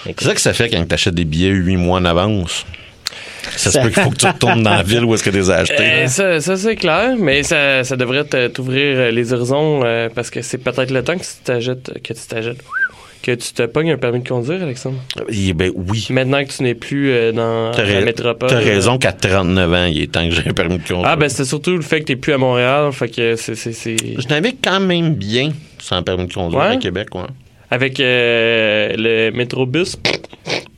[0.06, 2.66] C'est ça que ça fait quand tu achètes des billets huit mois en avance.
[3.58, 5.38] Ça se peut qu'il faut que tu retournes dans la ville où est-ce que tu
[5.38, 5.76] les as achetés.
[5.84, 10.30] Euh, ça, ça, c'est clair, mais ça, ça devrait t'ouvrir euh, les horizons euh, parce
[10.30, 12.64] que c'est peut-être le temps que tu t'achètes, que tu t'achètes,
[13.24, 14.98] que tu te pognes un permis de conduire, Alexandre.
[15.30, 16.08] Eh ben oui.
[16.12, 18.50] Maintenant que tu n'es plus euh, dans la métropole.
[18.50, 21.06] t'as raison qu'à 39 ans, il est temps que j'ai un permis de conduire.
[21.08, 23.56] Ah, ben c'est surtout le fait que t'es plus à Montréal, fait que c'est.
[23.56, 26.68] Je n'avais quand même bien sans permis de conduire Ouais?
[26.68, 27.22] à Québec, ouais.
[27.71, 29.97] Avec euh, le métrobus.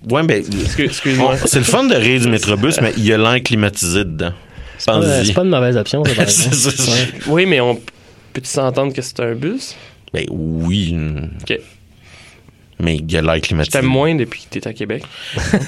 [0.10, 1.38] Ouais, ben, Excuse- Excuse-moi.
[1.46, 4.34] c'est le fun de rire du métrobus, mais il y a l'air climatisé dedans.
[4.78, 7.34] C'est pas, pas une mauvaise option, ça, par.
[7.34, 7.76] Oui, mais on
[8.34, 9.76] peut-tu s'entendre que c'est un bus?
[10.14, 10.96] Ben oui.
[11.42, 11.60] Ok.
[12.80, 13.80] Mais il y a l'air Je climatisé.
[13.80, 15.04] t'aime moins depuis que t'es à Québec.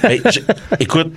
[0.04, 0.22] Hey,
[0.80, 1.14] écoute,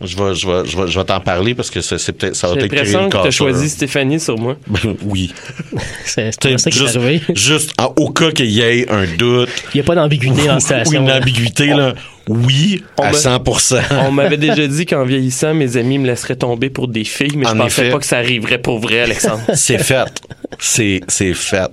[0.00, 2.36] je vais, je vais, je vais, je vais t'en parler parce que c'est c'est peut-être
[2.36, 3.46] ça va J'ai peut-être créer l'impression une que t'as cassure.
[3.46, 4.56] choisi Stéphanie sur moi.
[4.68, 5.32] Ben, oui.
[6.04, 7.20] C'est ça qui est juste, arrivé.
[7.34, 10.52] juste en- au cas qu'il y ait un doute Il n'y a pas d'ambiguïté dans
[10.52, 11.00] la ou situation.
[11.02, 11.94] une ambiguïté, là,
[12.28, 13.80] oui, On à me- 100%.
[14.06, 17.46] On m'avait déjà dit qu'en vieillissant, mes amis me laisseraient tomber pour des filles, mais
[17.46, 17.90] je En pensais effet.
[17.90, 19.42] pas que ça arriverait pour vrai, Alexandre.
[19.54, 20.22] C'est fait.
[20.60, 21.70] C'est c'est fait.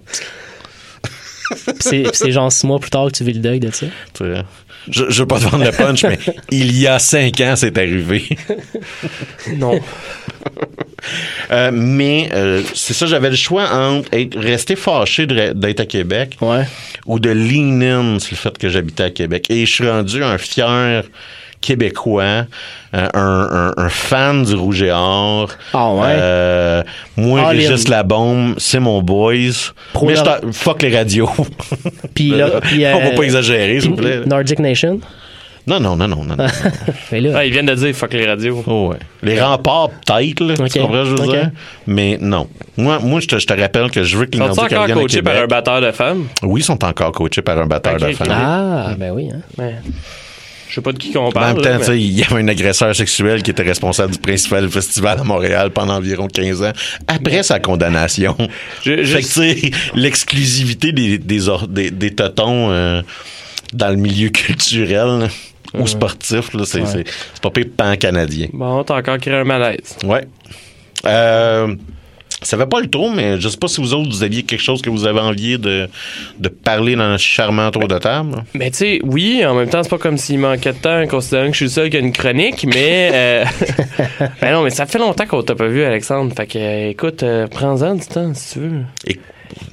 [1.80, 3.86] C'est genre six mois plus tard que tu vis le deuil de ça.
[4.90, 6.20] Je, je veux pas te vendre le punch, mais
[6.52, 8.28] il y a cinq ans, c'est arrivé.
[9.58, 9.80] non.
[11.52, 16.38] Euh, mais euh, c'est ça, j'avais le choix entre être, rester fâché d'être à Québec
[16.42, 16.64] Ouais.
[17.06, 19.46] ou de lean in sur le fait que j'habitais à Québec.
[19.50, 21.04] Et je suis rendu un fier
[21.66, 25.50] québécois, euh, un, un- un fan du Rouge et Or.
[25.74, 26.02] Ah ouais?
[26.10, 26.84] Euh,
[27.18, 27.48] moi, in.
[27.50, 29.74] Régis La Bombe, c'est mon boys.
[29.94, 31.30] Pro- mais je fuck les radios.
[32.14, 34.22] Puis là, On va euh, pas exagérer, s'il vous plaît.
[34.26, 35.00] Nordic Nation?
[35.68, 36.36] Non, non, non, non, non.
[36.36, 36.46] non.
[37.12, 38.64] Mais là, Ah, ils viennent de dire fuck les radios.
[38.68, 39.00] Oh, ouais.
[39.24, 40.54] Les remparts, peut-être, là.
[40.70, 41.50] Tu comprends, je veux dire?
[41.88, 42.48] Mais non.
[42.78, 44.82] Moi, moi je, te, je te rappelle que je veux que les Sont-ils Nordiques encore
[44.84, 46.26] reviennent à coachés par un batteur de femmes?
[46.44, 48.28] Oui, ils sont encore coachés par un batteur de femmes.
[48.32, 49.30] ah, ben oui.
[49.34, 49.40] Hein.
[49.58, 49.74] Ouais.
[50.76, 51.54] Je sais pas de qui qu'on En parle.
[51.56, 54.70] même là, temps, mais- il y avait un agresseur sexuel qui était responsable du principal
[54.70, 56.74] festival à Montréal pendant environ 15 ans,
[57.08, 58.36] après sa condamnation.
[58.84, 59.22] Je- je- Fait
[59.72, 63.02] que, l'exclusivité des, des, des, des totons euh,
[63.72, 65.28] dans le milieu culturel là,
[65.80, 66.88] ou sportif, là, c'est, Ouais.
[66.92, 68.48] c'est, c'est pas pire pan-canadien.
[68.52, 69.96] Bon, t'as encore créé un malaise.
[70.04, 70.28] Ouais.
[71.06, 71.74] Euh,
[72.46, 74.62] ça fait pas le tour, mais je sais pas si vous autres, vous aviez quelque
[74.62, 75.88] chose que vous avez envie de,
[76.40, 78.44] de parler dans un charmant tour de table.
[78.54, 81.46] Mais tu sais, oui, en même temps, c'est pas comme s'il manquait de temps, considérant
[81.48, 83.10] que je suis le seul qui a une chronique, mais.
[83.14, 83.46] euh,
[84.42, 86.34] ben non, mais ça fait longtemps qu'on t'a pas vu, Alexandre.
[86.36, 88.82] Fait que, euh, écoute, euh, prends-en du temps si tu veux.
[89.08, 89.20] Et-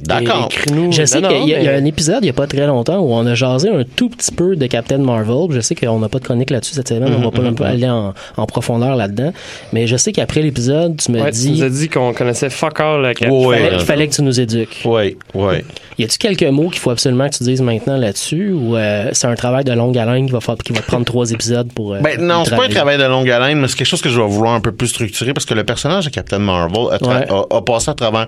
[0.00, 0.48] D'accord.
[0.90, 2.46] Je sais qu'il y, a- il y a mais- un épisode il n'y a pas
[2.46, 5.46] très longtemps où on a jasé un tout petit peu de Captain Marvel.
[5.50, 7.64] Je sais qu'on n'a pas de chronique là-dessus cette semaine, on va pas un peu
[7.64, 9.32] aller en, en profondeur là-dedans.
[9.72, 12.50] Mais je sais qu'après l'épisode, tu me Ouais, tu dis nous as dit qu'on connaissait
[12.50, 13.30] fuck all la cap.
[13.30, 14.82] Ouais, qu'il fallait que tu nous éduques.
[14.84, 15.54] Oui, oui.
[15.98, 19.26] Y a-tu quelques mots qu'il faut absolument que tu dises maintenant là-dessus ou euh, c'est
[19.26, 21.94] un travail de longue haleine qui va, faire, qui va te prendre trois épisodes pour.
[21.94, 24.08] euh, Ben non, c'est pas un travail de longue haleine, mais c'est quelque chose que
[24.08, 26.96] je vais vouloir un peu plus structurer parce que le personnage de Captain Marvel a,
[26.98, 27.26] tra- Ouais.
[27.30, 28.26] a- a passé à travers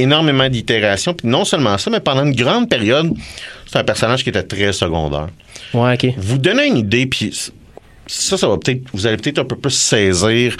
[0.00, 1.14] énormément d'itérations.
[1.14, 3.12] Puis non seulement ça, mais pendant une grande période,
[3.66, 5.28] c'est un personnage qui était très secondaire.
[5.74, 6.14] Ouais, ok.
[6.16, 7.32] Vous donnez une idée, puis
[8.12, 10.56] ça, ça va peut-être, vous allez peut-être un peu plus saisir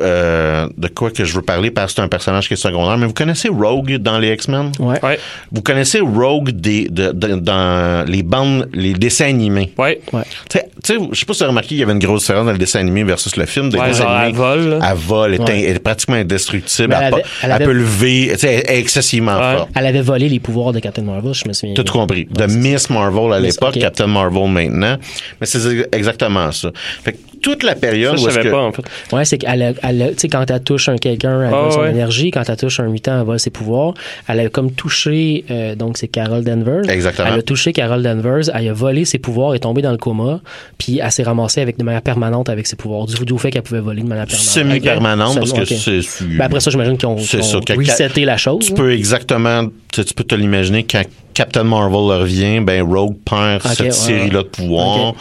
[0.00, 2.98] euh, de quoi que je veux parler parce que c'est un personnage qui est secondaire.
[2.98, 4.72] Mais vous connaissez Rogue dans les X-Men?
[4.80, 5.02] Ouais.
[5.04, 5.18] Ouais,
[5.52, 9.72] Vous connaissez Rogue des, de- de- dans les bandes, les dessins animés?
[9.78, 10.00] ouais.
[10.12, 10.22] Ouais.
[10.50, 12.46] Tu sais- je sais pas si vous avez remarqué qu'il y avait une grosse différence
[12.46, 13.70] dans le dessin animé versus le film.
[13.70, 14.78] Des Ouais, dessins genre, elle animés, vole, là.
[14.90, 15.50] Elle vole, elle est, Ouais.
[15.52, 16.94] in- elle est pratiquement indestructible.
[16.96, 19.56] Elle, elle pa- avait- elle elle avait- peut lever, tu sais, elle est excessivement Ouais.
[19.58, 19.70] forte.
[19.74, 21.74] Elle avait volé les pouvoirs de Captain Marvel, je me souviens.
[21.74, 22.26] Tout compris.
[22.30, 23.74] De Miss Marvel à l'époque.
[23.78, 24.96] Captain Marvel maintenant.
[25.40, 26.70] Mais c'est exactement ça.
[27.02, 28.52] Fait que toute la Ça, période je où est-ce savais que...
[28.52, 28.82] pas, en fait.
[29.12, 31.90] Ouais, c'est qu'elle tu sais, quand elle touche un quelqu'un, elle Ah, vole son ouais.
[31.90, 32.30] énergie.
[32.32, 33.94] Quand elle touche un mutant, elle vole ses pouvoirs.
[34.26, 36.88] Elle a comme touché, euh, donc c'est Carol Danvers.
[36.88, 37.28] Exactement.
[37.32, 40.40] Elle a touché Carol Danvers, elle a volé ses pouvoirs, est tombée dans le coma,
[40.78, 43.06] puis elle s'est ramassée avec de manière permanente avec ses pouvoirs.
[43.06, 44.48] Du, du fait qu'elle pouvait voler de manière permanente.
[44.48, 46.00] Semi-permanente, parce que c'est...
[46.26, 48.64] Ben après ça, j'imagine ça, ont que- reseté la chose.
[48.66, 48.76] Tu là.
[48.76, 51.02] peux exactement, tu, peux te l'imaginer quand
[51.34, 55.14] Captain Marvel revient, ben Rogue perd cette ouais, série-là de pouvoirs.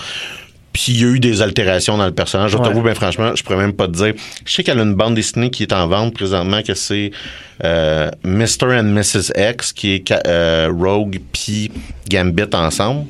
[0.77, 2.51] Puis il y a eu des altérations dans le personnage.
[2.51, 2.63] Je Ouais.
[2.63, 4.13] t'avoue, ben franchement, je pourrais même pas te dire.
[4.45, 7.09] Je sais qu'elle a une bande dessinée qui est en vente présentement, que c'est
[7.63, 8.65] euh, Mr.
[8.79, 9.31] and Mrs.
[9.35, 11.71] X, qui est euh, Rogue puis
[12.11, 13.07] Gambit ensemble.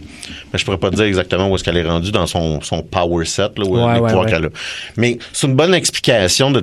[0.54, 2.82] Mais je pourrais pas te dire exactement où est-ce qu'elle est rendue dans son, son
[2.84, 4.50] power set, là, où Ouais, les ouais, pouvoirs qu'elle a.
[4.96, 6.62] Mais c'est une bonne explication de-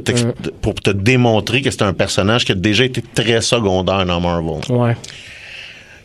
[0.62, 4.61] pour te démontrer que c'est un personnage qui a déjà été très secondaire dans Marvel.
[4.71, 4.97] Ouais.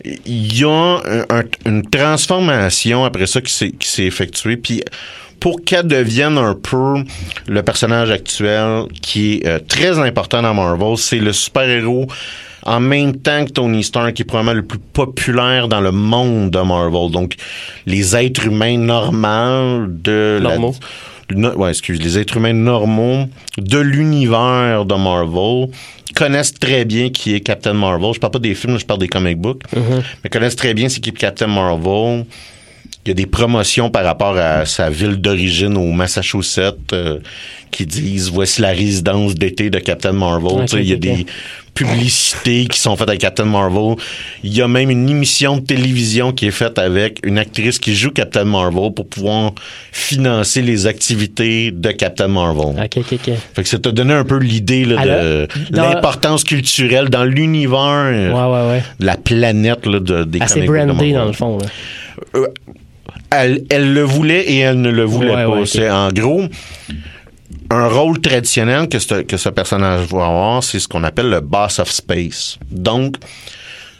[0.05, 4.57] Il y a un- un- une transformation après ça qui s'est, effectuée.
[4.57, 4.81] Puis
[5.39, 6.95] pour qu'elle devienne un peu
[7.47, 12.07] le personnage actuel qui est euh, très important dans Marvel, c'est le super-héros
[12.65, 16.51] en même temps que Tony Stark, qui est probablement le plus populaire dans le monde
[16.51, 17.09] de Marvel.
[17.09, 17.35] Donc,
[17.85, 20.75] les êtres humains normaux de la- Normaux.
[21.35, 23.25] No- ouais, excuse, les êtres humains normaux
[23.57, 25.69] de l'univers de Marvel
[26.15, 28.13] connaissent très bien qui est Captain Marvel.
[28.13, 29.61] Je parle pas des films, je parle des comic books.
[30.23, 32.25] Mais connaissent très bien c'est qui est Captain Marvel.
[33.05, 37.19] Il y a des promotions par rapport à sa ville d'origine au Massachusetts euh,
[37.71, 40.51] qui disent voici la résidence d'été de Captain Marvel.
[40.51, 41.25] Ok, Tu sais, il y a des.
[41.85, 43.95] Publicités qui sont faites avec Captain Marvel.
[44.43, 47.95] Il y a même une émission de télévision qui est faite avec une actrice qui
[47.95, 49.53] joue Captain Marvel pour pouvoir
[49.91, 52.75] financer les activités de Captain Marvel.
[52.83, 53.33] Ok, ok, ok.
[53.53, 57.79] Fait que ça t'a donné un peu l'idée là, de dans- l'importance culturelle dans l'univers,
[57.79, 58.83] euh, Ouais, ouais, ouais.
[58.99, 61.57] de la planète là, de, des Assez de brandé dans le fond.
[61.57, 62.39] là.
[63.31, 65.65] Elle, elle le voulait et elle ne le voulait pas.
[65.65, 66.43] C'est en gros
[67.71, 71.39] un rôle traditionnel que ce, que ce personnage va avoir, c'est ce qu'on appelle le
[71.41, 72.57] boss of space.
[72.71, 73.15] Donc,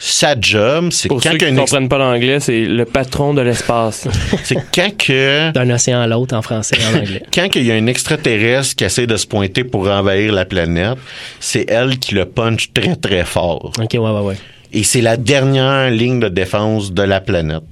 [0.02, 3.34] sa job, c'est Pour quand ceux qui qu'un ne comprennent pas l'anglais, c'est le patron
[3.34, 4.08] de l'espace.
[4.44, 7.24] c'est quand que D'un océan à l'autre en français et en anglais.
[7.34, 10.98] quand il y a un extraterrestre qui essaie de se pointer pour envahir la planète,
[11.42, 13.74] c'est elle qui le punch très très fort.
[13.78, 14.38] Ok, ouais, ouais, ouais.
[14.72, 17.64] Et c'est la dernière ligne de défense de la planète.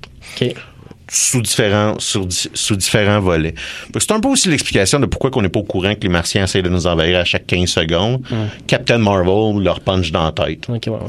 [0.41, 0.53] Ok.
[1.10, 3.56] Sous différents, sous, sous différents volets.
[3.98, 6.43] C'est un peu aussi l'explication de pourquoi on n'est pas au courant que les Martiens
[6.43, 8.22] essaient de nous envahir à chaque 15 secondes.
[8.67, 10.65] Captain Marvel leur punch dans la tête.
[10.70, 11.00] Ok, ouais, ouais.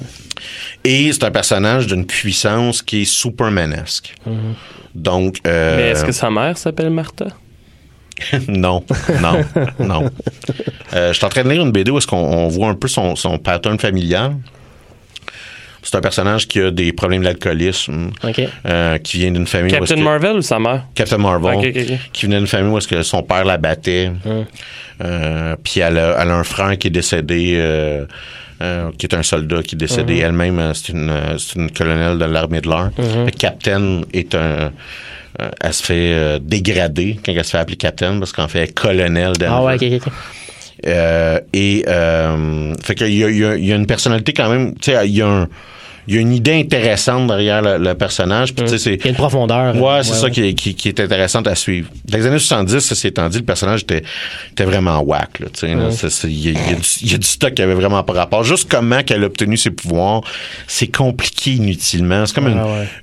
[0.85, 4.15] Et c'est un personnage d'une puissance qui est supermanesque.
[4.95, 7.27] Donc, euh, Mais est-ce que sa mère s'appelle Martha?
[8.49, 8.85] non,
[9.21, 9.45] non,
[9.79, 10.11] non.
[10.95, 12.75] Euh, je suis en train de lire une BD où est-ce qu'on on voit un
[12.75, 14.37] peu son, son pattern familial.
[15.91, 18.11] C'est un personnage qui a des problèmes d'alcoolisme,
[18.67, 19.73] euh, qui vient d'une famille...
[19.73, 20.85] Captain que- Marvel ou sa mère?
[20.95, 21.73] Captain Marvel,
[22.13, 24.11] qui venait d'une famille où est-ce que son père la battait.
[25.03, 28.05] Euh, puis elle a, elle a un frère qui est décédé, euh,
[28.61, 30.19] euh, qui est un soldat qui est décédé.
[30.19, 31.11] Elle-même, euh, c'est une,
[31.57, 32.91] une colonelle de l'armée de l'air.
[32.99, 34.39] Le Captain est un...
[35.41, 38.59] euh, elle se fait euh, dégrader quand elle se fait appeler Captain parce qu'en fait,
[38.59, 39.49] elle est colonel d'elle.
[39.51, 40.13] Ah ouais, ok, ok, ok.
[40.87, 45.09] Euh, et euh, fait qu'il y y, y a une personnalité quand même, tu sais,
[45.09, 45.49] il y a un,
[46.09, 48.55] il y a une idée intéressante derrière le, le personnage.
[48.55, 49.77] Puis tu sais, c'est Il y a une profondeur.
[49.77, 51.91] Ouais, c'est ça Qui, est, qui, qui est intéressante à suivre.
[52.07, 54.03] Dans les années 70, ça s'est étant dit, le personnage était,
[54.53, 55.43] était vraiment whack.
[55.55, 55.77] C'est-
[56.09, 58.15] c'est- Il y, a- il y il y a du stock qui avait vraiment pas
[58.15, 58.43] rapport.
[58.43, 60.23] Juste comment qu'elle a obtenu ses pouvoirs,
[60.67, 62.25] c'est compliqué inutilement.
[62.27, 62.59] C'est comme une,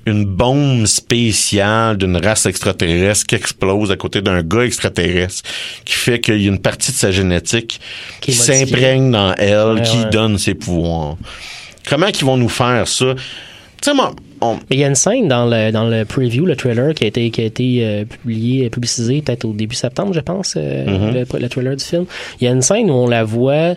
[0.06, 5.42] une bombe spéciale d'une race extraterrestre qui explose à côté d'un gars extraterrestre,
[5.84, 7.80] qui fait qu'il y a une partie de sa génétique
[8.20, 11.16] Qui s'imprègne dans elle, qui donne ses pouvoirs.
[11.88, 13.14] Comment qu'ils vont nous faire ça?
[13.14, 16.56] Tu sais, moi, on, il y a une scène dans le, dans le preview, le
[16.56, 20.20] trailer, qui a été, qui a été euh, publié, publicisé peut-être au début septembre, je
[20.20, 21.12] pense, euh, Mm-hmm.
[21.34, 22.06] le, le trailer du film.
[22.40, 23.74] Il y a une scène où on la voit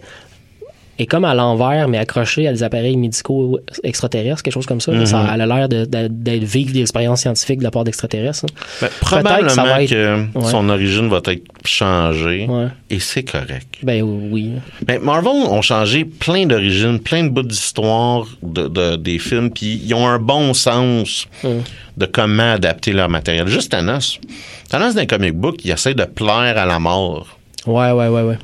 [0.99, 4.91] est comme à l'envers, mais accrochée à des appareils médicaux extraterrestres, quelque chose comme ça.
[5.05, 8.45] Ça elle a l'air de- de- d'être vivre des expériences scientifiques de la part d'extraterrestres.
[8.45, 8.53] hein.
[8.81, 10.51] Ben, que probablement ça va être- que Ouais.
[10.51, 12.67] son origine va être changée Ouais.
[12.89, 13.67] et c'est correct.
[13.81, 14.51] Ben oui.
[14.87, 19.81] Mais Marvel ont changé plein d'origines, plein de bouts d'histoire de, de- des films, puis
[19.85, 21.27] ils ont un bon sens
[21.97, 23.47] de comment adapter leur matériel.
[23.47, 24.19] Juste Thanos.
[24.69, 27.38] Thanos dans les comic book, il essaie de plaire à la mort.
[27.67, 28.37] Ouais, ouais, ouais, ouais.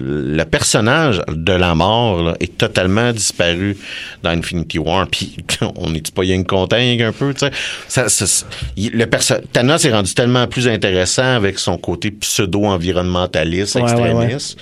[0.00, 3.76] Le personnage de la mort là, est totalement disparu
[4.22, 5.08] dans Infinity War.
[5.10, 5.36] Puis
[5.76, 7.50] on n'est pas rien content rien un peu, tu sais?
[7.88, 13.74] Ça, ça- il- le perso- Thanos est rendu tellement plus intéressant avec son côté pseudo-environnementaliste,
[13.74, 14.08] Ouais, ouais, ouais.
[14.10, 14.58] extrémiste,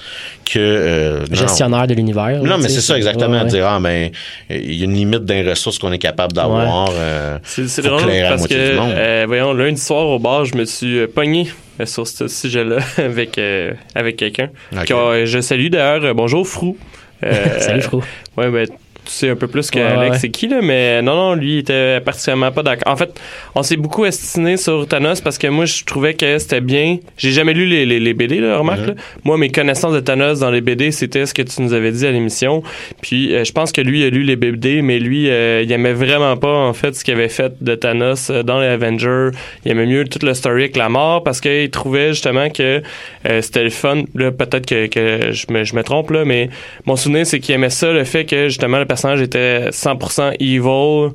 [0.46, 1.34] que euh, non.
[1.36, 2.42] Gestionnaire de l'univers.
[2.42, 3.50] Non, mais c'est ça exactement, ouais, ouais.
[3.50, 4.10] dire ah ben
[4.48, 6.88] il y a une limite d'un ressources qu'on est capable d'avoir.
[6.92, 11.06] euh, C'est drôle parce que, euh, voyons, lundi soir au bar, je me suis euh,
[11.06, 11.48] pogné
[11.86, 14.50] sur ce sujet-là avec, euh, avec quelqu'un.
[14.72, 14.86] Ok.
[14.86, 16.04] Que, euh, je salue d'ailleurs.
[16.04, 16.76] euh, bonjour, Frou.
[17.24, 18.02] Euh, Salut, Fro.
[18.36, 18.66] Ouais, ben,
[19.08, 20.18] tu sais un peu plus que Ouais, Alex, ouais.
[20.18, 22.92] c'est qui, là, mais non, non, lui, il était particulièrement pas d'accord.
[22.92, 23.18] En fait,
[23.54, 26.98] on s'est beaucoup estiné sur Thanos parce que moi, je trouvais que c'était bien.
[27.16, 28.94] J'ai jamais lu les, les, les BD, là, remarque, là.
[29.24, 32.06] Moi, mes connaissances de Thanos dans les BD, c'était ce que tu nous avais dit
[32.06, 32.62] à l'émission.
[33.00, 35.94] Puis, euh, je pense que lui a lu les BD, mais lui, euh, il aimait
[35.94, 39.30] vraiment pas, en fait, ce qu'il avait fait de Thanos euh, dans les Avengers.
[39.64, 42.82] Il aimait mieux toute le story avec la mort parce qu'il trouvait justement que
[43.26, 44.02] euh, c'était le fun.
[44.14, 46.50] Là, peut-être que, que je, me, je me trompe, là, mais
[46.84, 51.14] mon souvenir, c'est qu'il aimait ça, le fait que justement le personnage était 100% evil,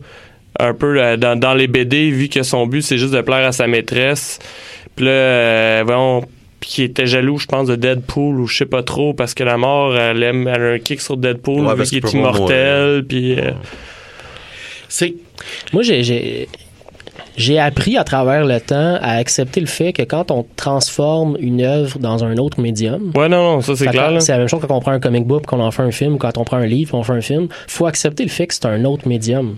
[0.60, 3.46] un peu là, dans, dans les BD, vu que son but c'est juste de plaire
[3.48, 4.40] à sa maîtresse.
[4.96, 6.24] Puis là, euh, voyons,
[6.62, 9.58] qu'il était jaloux, je pense, de Deadpool ou je sais pas trop, parce que la
[9.58, 13.04] mort, elle, aime, elle a un kick sur Deadpool, Ouais, vu parce qu'il est immortel,
[13.08, 13.38] puis...
[13.40, 13.52] euh,
[14.88, 15.14] C'est
[15.74, 16.48] Moi, j'ai-
[17.38, 21.62] j'ai appris à travers le temps à accepter le fait que quand on transforme une
[21.62, 24.22] œuvre dans un autre médium, Ouais, non, non, ça c'est clair.
[24.22, 26.18] C'est la même chose quand on prend un comic book, qu'on en fait un film,
[26.18, 27.48] quand on prend un livre, on fait un film.
[27.68, 29.58] faut accepter le fait que c'est un autre médium.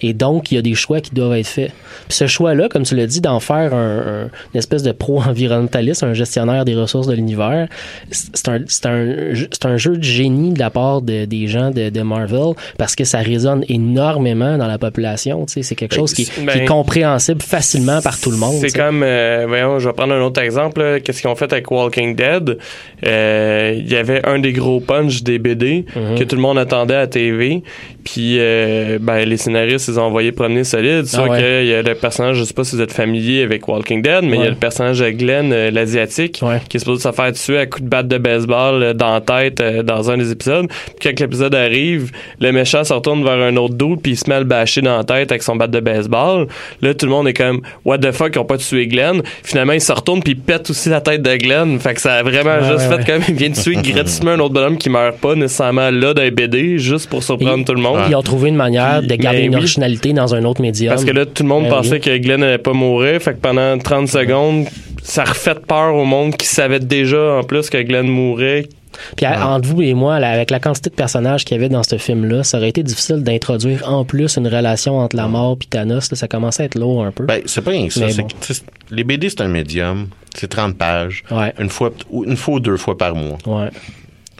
[0.00, 1.72] Et donc, il y a des choix qui doivent être faits.
[2.08, 6.02] Puis ce choix-là, comme tu l'as dit, d'en faire un, un- une espèce de pro-environnementaliste,
[6.02, 7.68] un gestionnaire des ressources de l'univers,
[8.10, 9.32] c'est un, un,
[9.64, 13.04] un jeu de génie de la part de- des gens de, de Marvel parce que
[13.04, 15.46] ça résonne énormément dans la population.
[15.46, 18.36] Tu sais, c'est quelque chose qui, est- qui est Ben, compréhensible facilement par tout le
[18.36, 18.56] monde.
[18.60, 21.00] C'est comme, euh, voyons, je vais prendre un autre exemple.
[21.04, 22.58] Qu'est-ce qu'ils ont fait avec Walking Dead?
[23.06, 26.18] Euh, Il y avait un des gros punch des BD Mhm.
[26.18, 27.62] que tout le monde attendait à TV.
[28.04, 31.06] Puis, euh, ben, les scénaristes, ils ont envoyé promener solide.
[31.06, 31.38] Soit Ah ouais.
[31.38, 34.22] qu'il y a le personnage, je sais pas si vous êtes familier avec Walking Dead,
[34.22, 36.60] mais il y a le personnage de Glenn, euh, l'Asiatique, Ouais.
[36.68, 39.20] qui est supposé se faire tuer à coups de batte de baseball euh, dans la
[39.20, 40.66] tête euh, dans un des épisodes.
[40.98, 44.28] Puis quand l'épisode arrive, le méchant se retourne vers un autre doute puis il se
[44.28, 46.46] met à le bâcher dans la tête avec son batte de baseball.
[46.82, 49.22] Là, tout le monde est comme What the fuck, ils ont pas tué Glenn.
[49.42, 51.78] Finalement, il se retourne puis il pète aussi la tête de Glenn.
[51.80, 53.18] Fait que ça a vraiment Ouais, juste ouais, fait ouais.
[53.18, 56.30] comme il vient de tuer gratuitement un autre bonhomme qui meurt pas nécessairement là d'un
[56.30, 58.00] BD juste pour surprendre Et- tout le monde.
[58.08, 59.62] Ils ont trouvé une manière Puis- de garder mais une oui.
[59.64, 60.90] originalité dans un autre médium.
[60.90, 62.00] Parce que là, tout le monde Ben pensait oui.
[62.00, 63.20] que Glenn allait pas mourir.
[63.22, 64.66] Fait que pendant 30 secondes,
[65.02, 68.68] ça refait peur au monde qui savait déjà en plus que Glenn mourait.
[69.16, 71.68] Puis à- entre vous et moi, là, avec la quantité de personnages qu'il y avait
[71.68, 75.56] dans ce film-là, ça aurait été difficile d'introduire en plus une relation entre la mort
[75.60, 76.10] et Thanos.
[76.12, 76.16] là.
[76.16, 77.24] ça commençait à être lourd un peu.
[77.24, 78.06] Ben, c'est pas rien que ça.
[78.06, 78.26] Bon.
[78.28, 78.52] que,
[78.92, 80.06] les BD, c'est un médium.
[80.36, 81.24] C'est 30 pages.
[81.30, 81.52] Ouais.
[81.58, 83.38] Une fois, ou une fois ou deux fois par mois.
[83.46, 83.68] Ouais.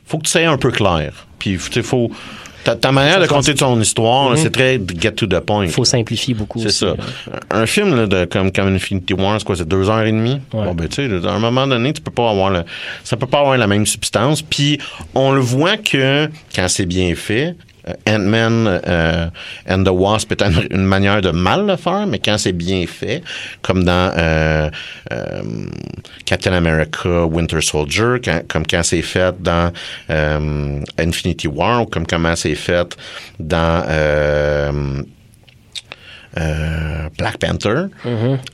[0.07, 1.27] Faut que tu sois un peu clair.
[1.39, 2.11] Puis, tu faut.
[2.65, 5.65] Ta, ta manière de compter ton histoire, là, c'est très get to the point.
[5.65, 6.61] Il faut simplifier beaucoup.
[6.61, 6.95] C'est ça.
[7.51, 10.41] Un film là, de, comme, comme Infinity War, c'est quoi, c'est deux heures et demie?
[10.53, 10.65] Ouais.
[10.65, 12.65] Bon, ben, tu sais, à un moment donné, tu peux pas avoir le,
[13.05, 14.41] ça peut pas avoir la même substance.
[14.43, 14.79] Puis,
[15.15, 17.55] on le voit que, quand c'est bien fait,
[18.09, 19.27] Ant-Man euh,
[19.69, 22.87] and the Wasp est une, une manière de mal le faire, mais quand c'est bien
[22.87, 23.23] fait,
[23.61, 24.71] comme dans euh,
[25.13, 25.43] euh,
[26.25, 29.71] Captain America, Winter Soldier, quand- comme quand c'est fait dans
[30.11, 32.97] euh, Infinity War, ou comme comment c'est fait
[33.39, 35.03] dans euh,
[36.39, 37.85] euh, Black Panther,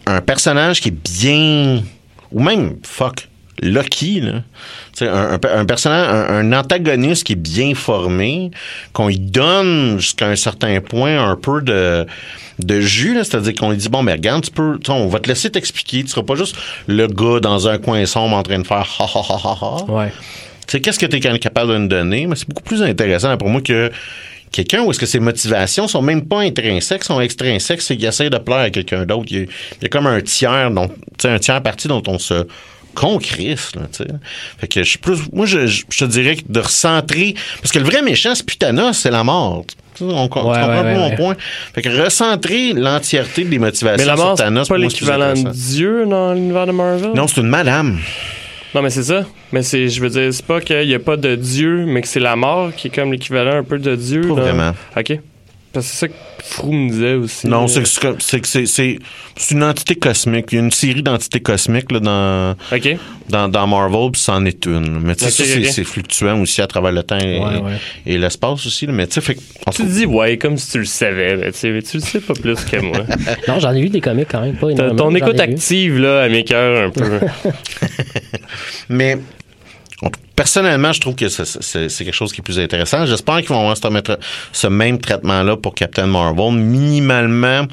[0.07, 1.83] un personnage qui est bien,
[2.31, 3.29] ou même fuck,
[3.63, 4.43] Loki, là.
[5.03, 8.51] Un, un, un personnage, un, un antagoniste qui est bien formé,
[8.93, 12.07] qu'on lui donne jusqu'à un certain point un peu de
[12.59, 15.49] de jus, c'est-à-dire qu'on lui dit bon, mais regarde, tu peux, on va te laisser
[15.51, 16.55] t'expliquer, tu seras pas juste
[16.87, 19.85] le gars dans un coin sombre en train de faire ha ha ha ha ha.
[19.91, 20.13] Ouais.
[20.67, 22.27] Qu'est-ce que tu es capable de nous donner?
[22.27, 23.91] Mais c'est beaucoup plus intéressant pour moi que
[24.53, 28.29] quelqu'un où est-ce que ses motivations sont même pas intrinsèques, sont extrinsèques, c'est qu'il essaie
[28.31, 29.25] de plaire à quelqu'un d'autre.
[29.31, 29.49] Il,
[29.83, 32.47] y a- comme un tiers, dont, tu sais, un tiers parti dont on se
[32.95, 34.11] concrisse, là, tu sais.
[34.59, 37.73] Fait que je suis plus, moi, je, je, je te dirais que de recentrer, parce
[37.73, 39.65] que le vrai méchant, c'est Putanos, c'est la mort.
[40.01, 41.37] On, ouais, pas ouais, mon point?
[41.75, 45.51] Fait que recentrer l'entièreté des motivations Mais la mort, c'est pas l'équivalent de.
[45.51, 47.13] Dieu dans l'univers de Marvel?
[47.15, 47.99] Non, c'est une madame.
[48.75, 49.27] Non, mais c'est ça.
[49.53, 52.09] Mais c'est, je veux dire, c'est pas qu'il y a pas de Dieu, mais que
[52.09, 54.23] c'est la mort qui est comme l'équivalent un peu de Dieu.
[54.23, 54.73] Pas vraiment.
[54.97, 55.19] OK.
[55.73, 57.47] Parce que c'est ça que Frou me disait aussi.
[57.47, 57.87] Non, Euh, c'est
[58.19, 60.47] c'est que c'est une entité cosmique.
[60.51, 62.57] Il y a une série d'entités cosmiques là, dans,
[63.29, 64.99] dans, dans Marvel, puis c'en est une.
[65.01, 67.79] Mais tu sais, c'est fluctuant aussi à travers le temps et, Ouais, ouais.
[68.05, 68.87] et l'espace aussi.
[68.87, 68.93] là.
[68.93, 71.37] Mais tu sais, Tu cas, dis ouais, comme si tu le savais.
[71.37, 73.05] mais tu le sais pas plus que moi.
[73.49, 74.97] Non, j'en ai lu des comics quand même, pas énormément.
[74.97, 77.21] Ton écoute active, là, à mes cœurs, un peu.
[78.89, 79.19] mais
[80.37, 83.05] personnellement, je trouve que c'est- quelque chose qui est plus intéressant.
[83.07, 84.19] J'espère qu'ils vont avoir ce, mettre-
[84.53, 86.53] ce même traitement-là pour Captain Marvel.
[86.55, 87.67] Minimalement,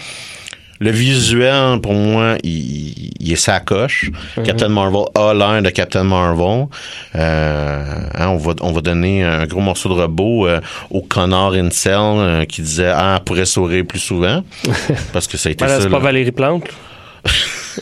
[0.80, 4.12] le visuel, pour moi, il, il est sa coche.
[4.44, 6.68] Captain Marvel a l'air de Captain Marvel.
[7.16, 10.60] Euh, hein, on, va, on va donner un gros morceau de robot euh,
[10.92, 14.44] au connard Incel euh, qui disait Ah, elle pourrait sourire plus souvent.
[15.14, 15.84] Parce que ça a été Voilà, ça.
[15.86, 16.04] c'est pas là.
[16.04, 16.66] Valérie Plante.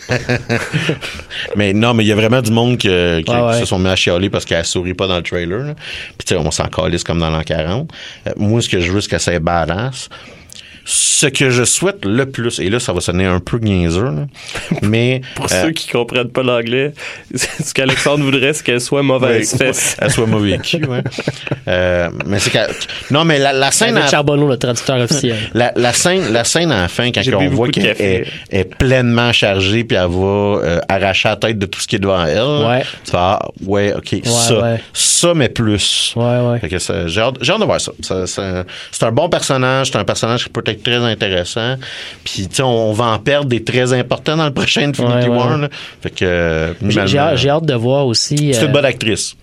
[1.56, 3.60] Mais non, mais il y a vraiment du monde que- qui, Ouais, qui ouais.
[3.60, 5.60] se sont mis à chialer parce qu'elle sourit pas dans le trailer.
[5.60, 5.74] là.
[6.18, 7.90] Puis tu sais, on s'en calisse comme dans l'an 40.
[8.28, 10.10] Euh, moi, ce que je veux, c'est qu'elle soit badass.
[10.88, 14.28] Ce que je souhaite le plus, et là, ça va sonner un peu niaiseux, là,
[14.84, 15.22] mais...
[15.36, 16.94] Pour euh, ceux qui comprennent pas l'anglais,
[17.36, 19.98] ce qu'Alexandre voudrait, c'est qu'elle soit mauvaise ouais, fesse.
[20.00, 21.02] elle soit mauvais cul, ouais.
[21.68, 22.70] Euh, mais c'est qu'elle-
[23.10, 23.96] Non, mais la, la scène...
[23.96, 25.36] David à- Charbonneau, le traducteur officiel.
[25.56, 29.34] La, la scène, la scène à la fin, quand on voit qu'elle est, est pleinement
[29.34, 32.68] chargée puis elle va euh, arracher la tête de tout ce qui est devant elle.
[32.68, 32.84] Ouais.
[33.04, 34.80] Tu ah, ouais, ok, ça, ouais.
[34.94, 36.14] ça, mais plus.
[36.16, 36.80] Ouais, ouais.
[37.08, 37.92] J'ai hâte, de voir ça.
[38.02, 41.76] Ça- ça- C'est un bon personnage, c'est un personnage qui peut être très intéressant.
[42.24, 45.28] Puis, tu sais, on, on va en perdre des très importants dans le prochain Infinity
[45.30, 45.58] Ouais, War.
[45.58, 45.70] là.
[46.02, 48.54] Fait que, euh, J'ai- hâte- de voir aussi.
[48.54, 49.36] c'est euh, une bonne actrice,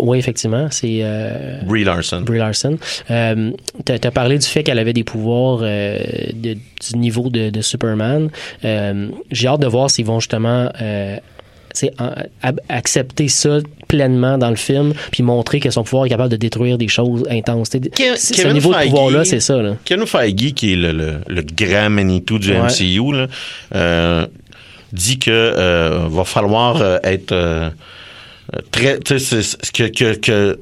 [0.00, 2.22] oui, effectivement, c'est euh, Brie Larson.
[2.22, 2.76] Brie Larson.
[3.10, 3.50] Euh,
[3.84, 5.98] t'as as parlé du fait qu'elle avait des pouvoirs euh,
[6.34, 8.28] de- du niveau de, de Superman.
[8.64, 11.16] Euh, J'ai hâte de voir s'ils vont justement euh,
[11.72, 11.92] c'est
[12.68, 13.58] accepter ça
[13.88, 17.24] pleinement dans le film, puis montrer que son pouvoir est capable de détruire des choses
[17.30, 17.70] intenses.
[17.70, 19.60] Ce niveau de Feige- pouvoir-là, c'est ça.
[19.60, 19.76] Là.
[19.84, 22.58] Kevin Feige, qui est le, le, le grand Manitou du Ouais.
[22.60, 23.26] MCU, là,
[23.74, 24.26] euh,
[24.92, 27.70] dit que euh, va falloir euh, être euh,
[28.70, 30.58] très, que, que, que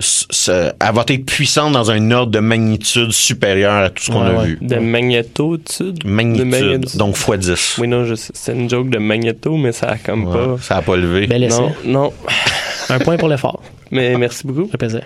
[0.00, 4.10] s- s- elle va être puissante dans un ordre de magnitude supérieur à tout ce
[4.10, 4.46] qu'on Ouais, a ouais.
[4.46, 4.58] vu.
[4.60, 4.74] De.
[4.74, 6.96] De Magnitude, magnitude.
[6.96, 7.76] donc x 10.
[7.78, 10.56] Oui, non, je sais, c'est une joke de magnéto, mais ça a comme Ouais, pas.
[10.62, 11.26] ça a pas levé.
[11.48, 12.12] Non, non.
[12.88, 13.62] Un point pour l'effort.
[13.92, 14.64] Mais merci beaucoup.
[14.66, 15.02] Ça fait plaisir.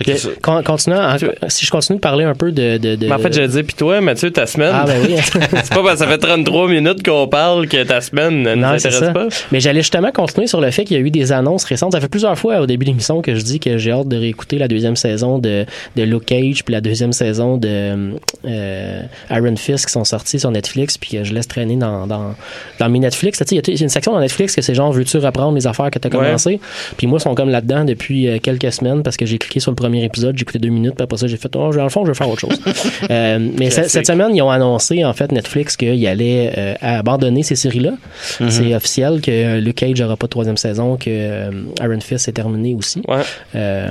[0.00, 2.78] Puis, con- continuant, en- si je continue de parler un peu de.
[2.78, 4.72] de, de- Mais en fait, j'allais dire, puis toi, Mathieu, ta semaine.
[4.74, 5.14] Ah, ben oui.
[5.22, 8.64] c'est pas parce que ça fait 33 minutes qu'on parle que ta semaine ne nous
[8.64, 9.10] intéresse ça.
[9.12, 9.28] pas.
[9.52, 11.92] Mais j'allais justement continuer sur le fait qu'il y a eu des annonces récentes.
[11.92, 14.16] Ça fait plusieurs fois au début de l'émission que je dis que j'ai hâte de
[14.16, 15.66] réécouter la deuxième saison de,
[15.96, 18.14] de Luke Cage puis la deuxième saison de
[18.46, 22.34] euh, Iron Fist qui sont sortis sur Netflix puis que je laisse traîner dans, dans,
[22.78, 23.38] dans mes Netflix.
[23.38, 24.92] Tu sais, Il y a- il y a une section dans Netflix que c'est genre
[24.92, 26.26] veux-tu reprendre les affaires que tu as Ouais.
[26.26, 26.60] commencé
[26.96, 29.70] Puis moi, ils sont comme là-dedans depuis euh, quelques semaines parce que j'ai cliqué sur
[29.70, 31.88] le premier épisode, j'ai écouté deux minutes, puis après ça, j'ai fait, oh, dans le
[31.88, 32.60] fond, je vais faire autre chose.
[33.10, 37.56] Euh, mais cette semaine, ils ont annoncé, en fait, Netflix, qu'ils allaient euh, abandonner ces
[37.56, 37.92] séries-là.
[38.40, 38.50] Mhm.
[38.50, 41.50] C'est officiel que euh, Luke Cage n'aura pas de troisième saison, que
[41.82, 43.02] Iron Fist est terminé aussi.
[43.08, 43.22] Ouais.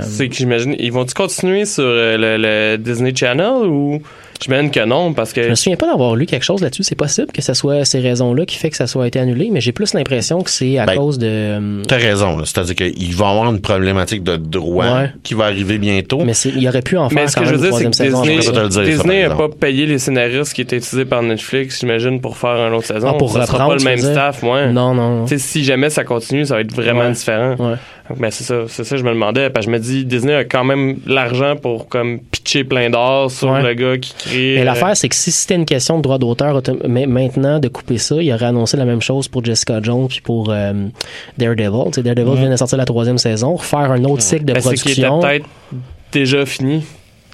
[0.01, 4.01] C'est que j'imagine, ils vont-tu continuer sur le, le Disney Channel ou?
[4.41, 6.83] J'imagine que non parce que je me souviens pas d'avoir lu quelque chose là-dessus.
[6.83, 9.61] C'est possible que ce soit ces raisons-là qui fait que ça soit été annulé, mais
[9.61, 11.27] j'ai plus l'impression que c'est à Ben, cause de.
[11.29, 12.43] euh, T'as raison, là.
[12.45, 15.11] c'est-à-dire qu'il va y avoir une problématique de droit Ouais.
[15.23, 16.19] qui va arriver bientôt.
[16.23, 17.71] mais c'est- il aurait pu en faire Mais ce quand que je même veux une
[17.71, 18.21] dire, c'est troisième que saison.
[18.21, 20.61] Disney, je pourrais te le dire, ça, Disney par a pas payé les scénaristes qui
[20.61, 23.11] étaient utilisés par Netflix, j'imagine, pour faire une autre saison.
[23.11, 24.67] Ah, pour ça sera reprendre, pas le même staff, moi.
[24.67, 25.25] Non, non, non.
[25.25, 27.11] Tu sais, si jamais ça continue, ça va être vraiment Ouais.
[27.11, 27.55] différent.
[27.59, 27.75] Ouais.
[28.20, 29.49] Ben c'est ça, c'est ça je me demandais.
[29.49, 33.30] Parce que je me dis, Disney a quand même l'argent pour comme pitcher plein d'or
[33.32, 33.62] sur Ouais.
[33.64, 34.53] le gars qui crée.
[34.55, 37.97] Mais euh, l'affaire, c'est que si c'était une question de droit d'auteur, maintenant de couper
[37.97, 40.74] ça, il aurait annoncé la même chose pour Jessica Jones puis pour euh,
[41.38, 41.86] Daredevil.
[41.88, 44.62] Tu sais, Daredevil vient de sortir la troisième saison, refaire un autre cycle de ben,
[44.62, 45.20] c'est production.
[45.20, 45.45] peut-être
[46.12, 46.82] déjà fini.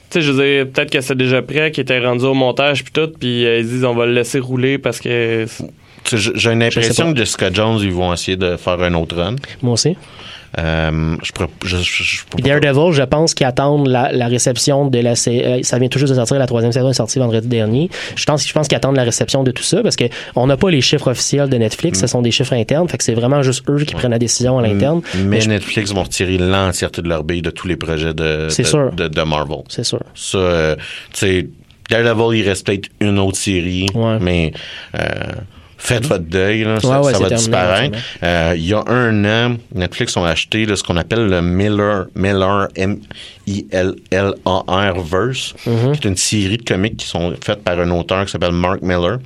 [0.09, 2.83] Tu sais, je veux dire, peut-être que c'est déjà prêt, qu'il était rendu au montage
[2.83, 5.45] puis tout, puis euh, ils disent on va le laisser rouler parce que
[6.05, 9.35] J'ai une impression que Jessica Jones, ils vont essayer de faire un autre run.
[9.61, 9.97] Moi aussi.
[10.57, 14.11] Euh, je pourrais- je- je- je pourrais Puis pas- Daredevil, je pense qu'ils attendent la,
[14.11, 16.89] la réception de la sé- euh, ça vient tout juste de sortir, la troisième saison
[16.89, 17.89] est sortie vendredi dernier.
[18.15, 20.57] Je pense, je pense qu'ils attendent la réception de tout ça parce que on n'a
[20.57, 22.01] pas les chiffres officiels de Netflix, Mm.
[22.01, 24.57] ce sont des chiffres internes, fait que c'est vraiment juste eux qui prennent la décision
[24.59, 25.01] à l'interne.
[25.25, 28.91] Mais Netflix vont retirer l'entièreté de leur bille de tous les projets de, sûr.
[28.93, 29.57] de, de Marvel.
[29.67, 29.99] C'est sûr.
[30.15, 30.75] Ça, euh,
[31.13, 31.47] tu sais,
[31.89, 34.17] Daredevil, il reste peut-être une autre série, Ouais.
[34.19, 34.51] mais
[34.97, 34.99] euh,
[35.77, 37.97] faites votre deuil, là, ça, Ouais, ça c'est va terminé, disparaître.
[38.23, 42.05] Euh, Il y a un an, Netflix ont acheté là, ce qu'on appelle le Miller,
[42.15, 42.67] Miller,
[43.77, 45.91] M-I-L-L-A-R Verse, Mm-hmm.
[45.99, 48.81] qui est une série de comics qui sont faites par un auteur qui s'appelle Mark
[48.81, 49.19] Miller.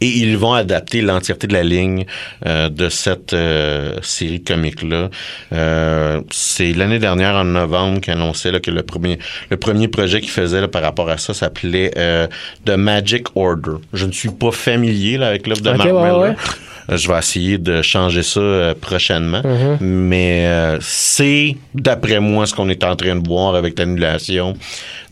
[0.00, 2.04] Et ils vont adapter l'entièreté de la ligne
[2.46, 5.10] euh, de cette euh, série de comics-là.
[5.52, 9.18] Euh, c'est l'année dernière, en novembre, qu'ils annonçaient là, que le premier,
[9.50, 11.90] le premier projet qu'ils faisaient là, par rapport à ça s'appelait
[12.64, 13.78] The Magic Order.
[13.92, 16.18] Je ne suis pas familier là, avec l'œuvre de Ok, Mark ouais, Miller.
[16.20, 16.34] ouais.
[16.90, 19.42] Euh, Je vais essayer de changer ça prochainement.
[19.42, 19.76] Mm-hmm.
[19.80, 24.54] Mais c'est, d'après moi, ce qu'on est en train de voir avec l'annulation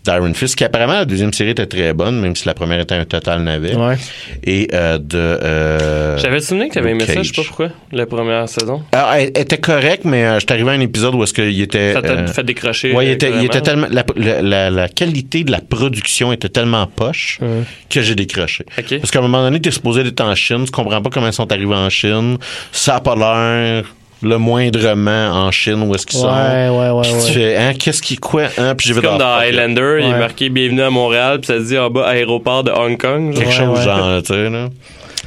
[0.06, 2.94] d'Iron Fist, qui apparemment, la deuxième série était très bonne, même si la première était
[2.94, 3.74] un total navet.
[3.76, 3.96] Ouais.
[4.44, 5.16] Et euh, de...
[5.18, 7.46] euh, J'avais souvenir que t'avais aimé Luke ça, je sais pas Cage.
[7.48, 8.82] pourquoi, la première saison.
[8.92, 11.60] Ah, elle était correcte, mais euh, je suis arrivé à un épisode où est-ce qu'il
[11.60, 11.92] était...
[11.92, 12.92] Ça t'a euh, fait décrocher.
[12.92, 13.46] Ouais, il était, il carrément.
[13.46, 17.38] était tellement, la, la, la- la qualité de la production était tellement poche
[17.90, 18.64] que j'ai décroché.
[18.78, 18.98] Ok.
[18.98, 21.32] Parce qu'à un moment donné, t'es supposé être en Chine, tu comprends pas comment ils
[21.32, 22.38] sont arrivés en Chine,
[22.72, 23.84] ça a pas l'air
[24.22, 26.26] le moindrement en Chine où est-ce qu'ils sont.
[26.26, 27.32] Ouais, ouais, ouais, Puis tu ouais.
[27.32, 29.36] fais, hein, qu'est-ce qui, quoi, hein, puis j'ai vu comme dans.
[29.38, 30.18] Highlander, il est Ouais.
[30.18, 33.32] marqué Bienvenue à Montréal, puis ça se dit en bas aéroport de Hong Kong.
[33.32, 33.42] genre.
[33.42, 33.84] Quelque Ouais, chose ouais.
[33.84, 34.68] genre, tu sais, là.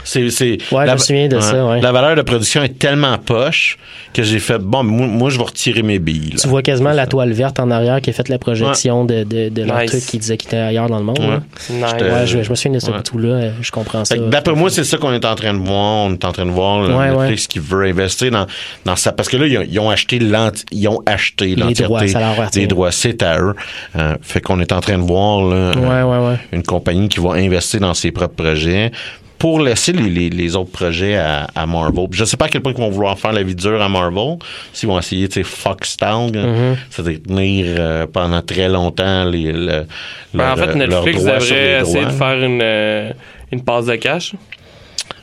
[0.04, 1.82] C'est, c'est, Ouais, je me souviens de ça, ouais.
[1.82, 3.78] La valeur de production est tellement poche
[4.14, 6.39] que j'ai fait, bon, moi, moi, je vais retirer mes billes, là.
[6.41, 9.50] Tu vois quasiment la toile verte en arrière qui a fait la projection de, de,
[9.50, 9.91] de leur Nice.
[9.91, 11.20] truc qui disait qu'il était ailleurs dans le monde.
[11.20, 11.28] Ouais.
[11.28, 11.41] là.
[11.70, 11.86] Nice.
[11.91, 13.04] J'étais- Ouais, je, je me souviens de ce Ouais.
[13.04, 13.52] tout-là.
[13.62, 14.16] Je comprends ça.
[14.18, 16.06] D'après moi, c'est ça qu'on est en train de voir.
[16.08, 18.47] On est en train de voir le Ouais, Netflix qui veut investir dans,
[18.86, 19.12] dans ça.
[19.12, 22.68] Parce que là, ils ont, ils ont acheté l'enti- ils ont acheté droits, l'entièreté des
[22.68, 22.91] droits.
[22.91, 23.54] C'est à eux.
[23.95, 26.38] Euh, fait qu'on est en train de voir là, Ouais, euh, ouais, ouais.
[26.52, 28.91] une compagnie qui va investir dans ses propres projets
[29.39, 32.05] pour laisser les, les, les autres projets à, à Marvel.
[32.11, 34.37] Je sais pas à quel point ils vont vouloir faire la vie dure à Marvel.
[34.73, 36.75] S'ils vont essayer, tu sais, Fox style, Mm-hmm.
[36.89, 39.85] c'est-à-dire tenir euh, pendant très longtemps les, le,
[40.33, 43.11] Ben, en fait, Netflix devrait essayer de faire une, euh,
[43.51, 44.33] une passe de cash.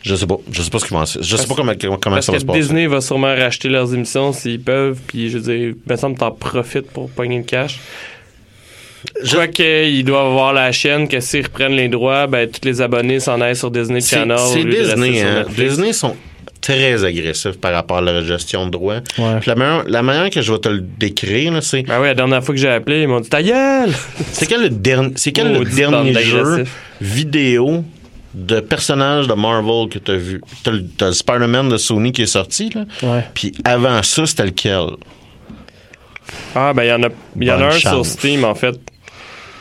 [0.03, 0.37] Je sais pas.
[0.51, 2.39] Je sais pas ce qu'ils vont Je sais Parce- pas comment, comment Parce ça va
[2.39, 2.61] que se passer.
[2.61, 6.15] Disney va sûrement racheter leurs émissions s'ils peuvent, puis je veux dire, il me semble
[6.15, 7.79] que t'en profites pour pogner le cash.
[9.23, 12.81] Je crois qu'il doit avoir la chaîne que s'ils reprennent les droits, ben tous les
[12.81, 14.39] abonnés s'en aillent sur Disney Channel.
[14.39, 15.45] c'est Disney, hein.
[15.57, 16.17] Disney sont
[16.61, 18.97] très agressif par rapport à la gestion de droit.
[19.19, 19.39] Ouais.
[19.41, 22.15] Puis La, manière, la manière que je vais te le décrire, c'est Ben oui, la
[22.15, 23.93] dernière fois que j'ai appelé, ils m'ont dit ta gueule!
[24.33, 26.65] c'est quel le, dernier c'est quel le dernier jeu
[27.01, 27.85] vidéo
[28.35, 30.41] de personnages de Marvel que tu as vu?
[30.65, 32.85] T'as le, t'as le Spider-Man de Sony qui est sorti, là.
[33.03, 33.25] Ouais.
[33.35, 34.97] Puis avant ça, c'était lequel?
[36.55, 37.09] Ah, ben il y en a,
[37.41, 38.05] y en a un sur.
[38.05, 38.77] Steam, en fait,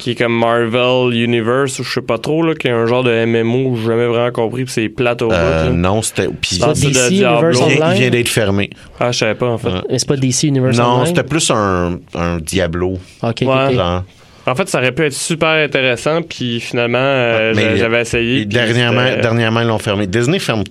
[0.05, 3.03] qui est comme Marvel Universe, ou je sais pas trop, là, qui est un genre
[3.03, 5.73] de MMO, j'ai jamais vraiment compris, puis c'est plate au Euh, bout.
[5.75, 6.27] non, c'était.
[6.27, 7.49] Puis c'est de DC Diablo.
[7.49, 7.97] Universe il vient, il Online?
[7.97, 8.69] vient d'être fermé.
[8.99, 9.69] Ah, je savais pas, en fait.
[9.89, 11.05] Mais c'est pas DC Universe Non, Online?
[11.07, 12.99] c'était plus un, un Diablo.
[13.23, 13.47] Ok, Ouais.
[13.69, 13.73] ok.
[13.73, 14.03] Genre.
[14.45, 18.45] En fait, ça aurait pu être super intéressant, puis finalement, euh, j'avais essayé.
[18.45, 20.05] Dernièrement, dernièrement, ils l'ont fermé.
[20.05, 20.63] Disney ferme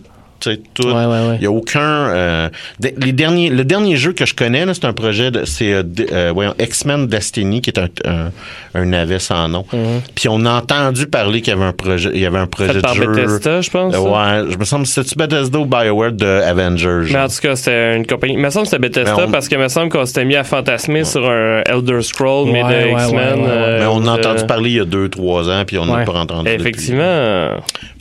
[0.74, 0.86] tout.
[0.86, 1.34] Ouais, ouais, ouais.
[1.36, 1.80] Il n'y a aucun.
[1.80, 2.48] euh,
[2.80, 5.44] de- les derniers, le dernier jeu que je connais, c'est un projet de.
[5.44, 8.30] C'est euh, de- euh, X-Men Destiny, qui est un, un,
[8.74, 9.64] un navet sans nom.
[9.72, 10.00] Mhm.
[10.14, 12.72] Puis on a entendu parler qu'il y avait un projet, il y avait un projet
[12.74, 13.06] Fait par de jeu.
[13.06, 13.94] Bethesda, je pense.
[13.94, 17.08] Euh, ouais, je me semble c'était-tu Bethesda ou BioWare de Avengers?
[17.12, 18.34] Mais en tout cas, c'était une compagnie.
[18.34, 20.44] Il me semble que c'était Bethesda on- parce qu'il me semble qu'on s'était mis à
[20.44, 23.14] fantasmer sur un Elder Scroll, mais de ouais, X-Men.
[23.14, 23.48] ouais, ouais, ouais.
[23.50, 25.86] euh, Mais on a de- entendu parler il y a deux, trois ans, puis on
[25.86, 26.04] n'a Ouais.
[26.04, 26.44] pas entendu.
[26.50, 26.60] depuis.
[26.60, 27.48] Effectivement.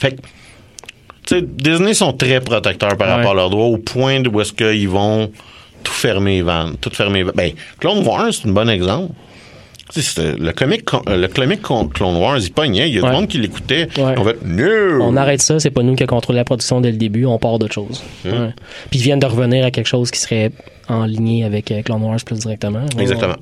[0.00, 0.16] Fait que,
[1.26, 3.14] tu sais, Disney sont très protecteurs par Ouais.
[3.14, 5.30] rapport à leurs droits au point où est-ce qu'ils vont
[5.82, 6.74] tout fermer vendre.
[6.80, 7.24] Tout fermer.
[7.34, 9.12] Ben, Clone Wars, c'est un bon exemple.
[10.16, 12.88] Le comic, con- euh, le comic con- Clone Wars, il pognait.
[12.88, 13.10] Il y a Ouais.
[13.10, 13.86] du monde qui l'écoutait.
[13.98, 14.14] Ouais.
[14.16, 15.02] On fait, no!
[15.02, 17.58] On arrête ça, c'est pas nous qui contrôlons la production dès le début, on part
[17.58, 18.02] d'autre chose.
[18.24, 18.32] Hum.
[18.32, 18.48] Ouais.
[18.90, 20.50] Puis ils viennent de revenir à quelque chose qui serait
[20.88, 22.86] en ligne avec euh, Clone Wars plus directement.
[22.96, 23.36] Ouais, Exactement.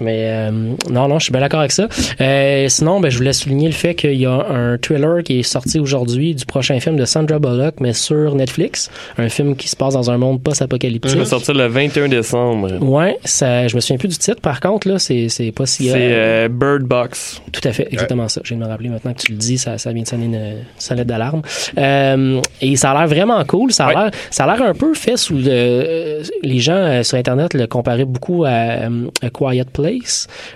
[0.00, 0.50] Mais euh,
[0.90, 1.88] non, non, je suis bien d'accord avec ça.
[2.20, 5.42] Euh, sinon, ben, je voulais souligner le fait qu'il y a un thriller qui est
[5.42, 8.90] sorti aujourd'hui du prochain film de Sandra Bullock, mais sur Netflix.
[9.18, 11.10] Un film qui se passe dans un monde post-apocalyptique.
[11.10, 12.78] Ça va sortir le 21 décembre.
[12.82, 14.40] Ouais, ça, je me souviens plus du titre.
[14.40, 15.88] Par contre, là, c'est, c'est pas si.
[15.88, 17.40] C'est euh, euh, Bird Box.
[17.52, 18.40] tout à fait, exactement ça.
[18.44, 20.26] Je viens de me rappeler maintenant que tu le dis, ça, ça vient de sonner
[20.26, 21.42] une sonnette d'alarme.
[21.76, 23.72] Euh, et ça a l'air vraiment cool.
[23.72, 23.94] Ça a Ouais.
[23.94, 25.44] l'air, ça a l'air un peu fait sous le.
[25.48, 29.87] euh, les gens euh, sur Internet le comparaient beaucoup à, euh, A Quiet Place,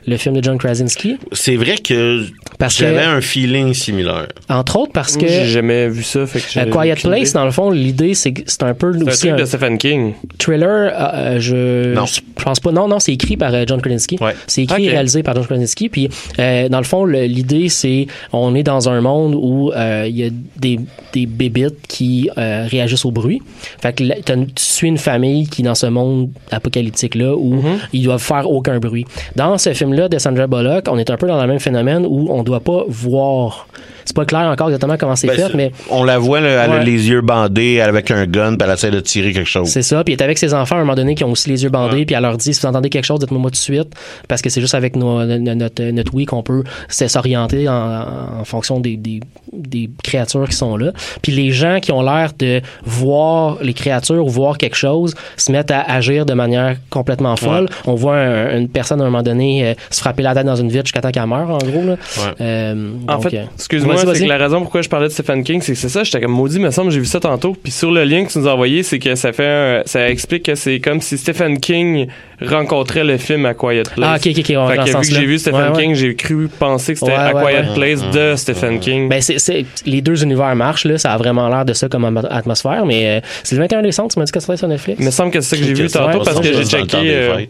[0.06, 1.16] le film de John Krasinski.
[1.32, 2.24] C'est vrai que
[2.68, 4.28] j'avais un feeling similaire.
[4.48, 6.26] Entre autres parce que J'ai jamais vu ça.
[6.26, 7.32] Fait que Quiet Place, idée.
[7.32, 9.44] dans le fond, l'idée, c'est que c'est un peu C'est un aussi truc un de
[9.44, 10.14] Stephen King.
[10.38, 10.68] thriller.
[10.94, 12.06] euh, euh, je, Non.
[12.06, 12.72] je pense pas.
[12.72, 14.18] Non, non, c'est écrit par euh, John Krasinski.
[14.20, 14.34] Ouais.
[14.46, 15.88] C'est écrit et réalisé par John Krasinski.
[15.88, 16.08] Puis,
[16.38, 20.24] euh, dans le fond, l'idée, c'est on est dans un monde où euh, il y
[20.24, 20.78] a des,
[21.12, 23.40] des bébites qui euh, réagissent au bruit.
[23.80, 27.78] Fait que là, tu suis une famille qui, dans ce monde apocalyptique-là, où Mhm.
[27.92, 29.04] ils doivent faire aucun bruit.
[29.36, 32.28] Dans ce film-là de Sandra Bullock, on est un peu dans le même phénomène où
[32.30, 33.66] on doit pas voir.
[34.04, 36.70] C'est pas clair encore exactement comment c'est Ben, fait, mais On la voit, là, elle
[36.72, 36.84] a Ouais.
[36.84, 39.68] les yeux bandés avec un gun, puis elle essaie de tirer quelque chose.
[39.68, 40.02] C'est ça.
[40.04, 41.70] Puis elle est avec ses enfants à un moment donné qui ont aussi les yeux
[41.70, 42.04] bandés.
[42.06, 43.92] Puis elle leur dit si vous entendez quelque chose, dites-moi tout de suite.
[44.28, 48.04] Parce que c'est juste avec nos- no- notre, notre oui qu'on peut s'orienter en,
[48.40, 49.20] en fonction des, des,
[49.52, 50.92] des créatures qui sont là.
[51.22, 55.52] Puis les gens qui ont l'air de voir les créatures ou voir quelque chose se
[55.52, 57.68] mettent à agir de manière complètement folle.
[57.86, 60.56] On voit un- une personne à un moment donné euh, se frapper la tête dans
[60.56, 61.84] une vitre jusqu'à temps qu'elle meurt, en gros.
[61.84, 61.92] Là.
[61.92, 61.96] Ouais.
[62.40, 65.42] Euh, En donc, fait, euh, excuse-moi, c'est que la raison pourquoi je parlais de Stephen
[65.44, 67.56] King, c'est que c'est ça, j'étais comme maudit, me semble, j'ai vu ça tantôt.
[67.62, 70.08] Puis sur le lien que tu nous as envoyé, c'est que ça fait un- ça
[70.08, 72.06] explique que c'est comme si Stephen King
[72.40, 73.98] rencontrait le film A Quiet Place.
[74.02, 75.60] Ah, ok, ok, ok, on va Fait dans que ce vu que j'ai vu Stephen
[75.60, 75.82] Ouais, ouais.
[75.84, 77.74] King, j'ai cru penser que c'était Ouais, A ouais, Quiet ouais.
[77.98, 79.08] Place de Stephen King.
[79.08, 82.84] Ben c'est, les deux univers marchent là, ça a vraiment l'air de ça comme atmosphère,
[82.86, 84.98] mais euh, c'est le 21 décembre, tu m'as dit que c'était sur Netflix?
[85.00, 86.96] Il me semble que c'est ça que j'ai vu ça, tantôt parce que j'ai checké.
[87.04, 87.44] euh,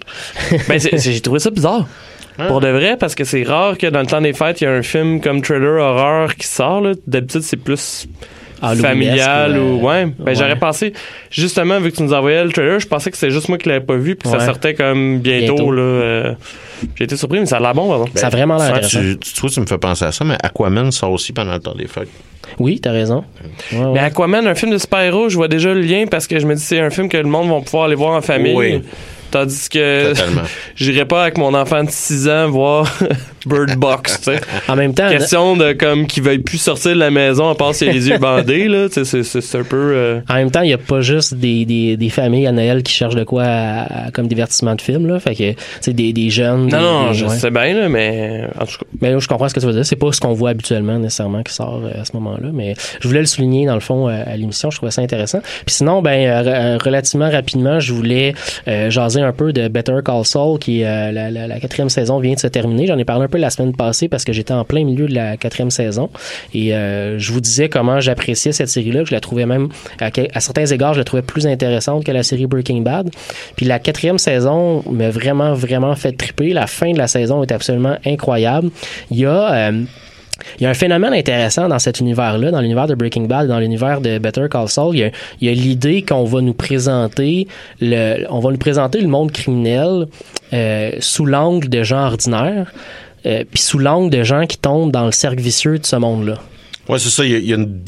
[0.69, 1.87] ben, j'ai trouvé ça bizarre.
[2.49, 4.67] Pour de vrai, parce que c'est rare que dans le temps des fêtes, il y
[4.67, 6.81] a un film comme thriller horreur qui sort.
[6.81, 6.93] là.
[7.07, 8.09] D'habitude, c'est plus
[8.61, 10.07] familial ou ouais.
[10.07, 10.35] Ben ouais.
[10.35, 10.93] j'aurais pensé
[11.31, 13.69] justement vu que tu nous envoyais le trailer, je pensais que c'était juste moi qui
[13.69, 14.39] l'avais pas vu puis Ouais.
[14.39, 15.73] ça sortait comme bientôt, Bientôt.
[15.73, 15.83] là.
[15.83, 16.35] euh,
[16.95, 18.05] J'ai été surpris mais ça a l'air bon pardon.
[18.15, 19.01] ça a vraiment l'air Ça, intéressant.
[19.01, 21.59] tu, tu, toi, tu me fais penser à ça, mais Aquaman sort aussi pendant le
[21.61, 22.09] temps des fêtes.
[22.59, 23.25] Oui, t'as raison.
[23.73, 23.93] Ouais, ouais.
[23.95, 26.55] Mais Aquaman, un film de super-héros, je vois déjà le lien parce que je me
[26.55, 28.55] dis c'est un film que le monde va pouvoir aller voir en famille.
[28.55, 28.83] Oui.
[29.33, 30.43] Tandis que Totalement.
[30.77, 32.87] j'irai pas avec mon enfant de 6 ans voir
[33.47, 34.41] Bird Box, tu sais.
[34.69, 37.75] En même temps, Question de comme qu'il veuille plus sortir de la maison à part
[37.75, 40.35] s'il a les yeux bandés là, tu sais, c'est- c'est c'est un peu euh, en
[40.35, 43.17] même temps, il y a pas juste des, des, des familles à Noël qui cherchent
[43.17, 46.67] de quoi à- à- comme divertissement de film là, fait que c'est des, des jeunes.
[46.69, 47.37] des- Non, non, des- je ouais.
[47.37, 48.87] sais bien, là, mais en tout cas.
[49.01, 49.85] Mais je comprends ce que tu veux dire.
[49.87, 53.09] C'est pas ce qu'on voit habituellement nécessairement qui sort euh, à ce moment-là, mais je
[53.09, 54.71] voulais le souligner dans le fond euh, à l'émission.
[54.71, 55.41] Je trouvais ça intéressant.
[55.67, 58.35] Puis sinon, ben relativement rapidement, je voulais
[58.69, 62.39] euh, jaser un peu de Better Call Saul, qui euh, la, quatrième saison vient de
[62.39, 62.87] se terminer.
[62.87, 65.15] J'en ai parlé un peu la semaine passée parce que j'étais en plein milieu de
[65.15, 66.11] la quatrième saison
[66.55, 69.05] et euh, je vous disais comment j'appréciais cette série-là.
[69.05, 69.69] Je la trouvais même
[70.01, 73.11] à, à certains égards, je la trouvais plus intéressante que la série Breaking Bad.
[73.57, 76.53] Puis la quatrième saison m'a vraiment vraiment fait triper.
[76.53, 78.71] La fin de la saison est absolument incroyable.
[79.11, 79.83] Il y a euh,
[80.59, 83.59] il y a un phénomène intéressant dans cet univers-là, dans l'univers de Breaking Bad, dans
[83.59, 84.97] l'univers de Better Call Saul.
[84.97, 87.47] Il y a, l'idée qu'on va nous présenter
[87.81, 90.07] le, on va nous présenter le monde criminel
[90.53, 92.73] euh, sous l'angle de gens ordinaires,
[93.27, 96.39] euh, puis sous l'angle de gens qui tombent dans le cercle vicieux de ce monde-là.
[96.93, 97.25] Ouais, c'est ça.
[97.25, 97.83] Il y, a, il y a une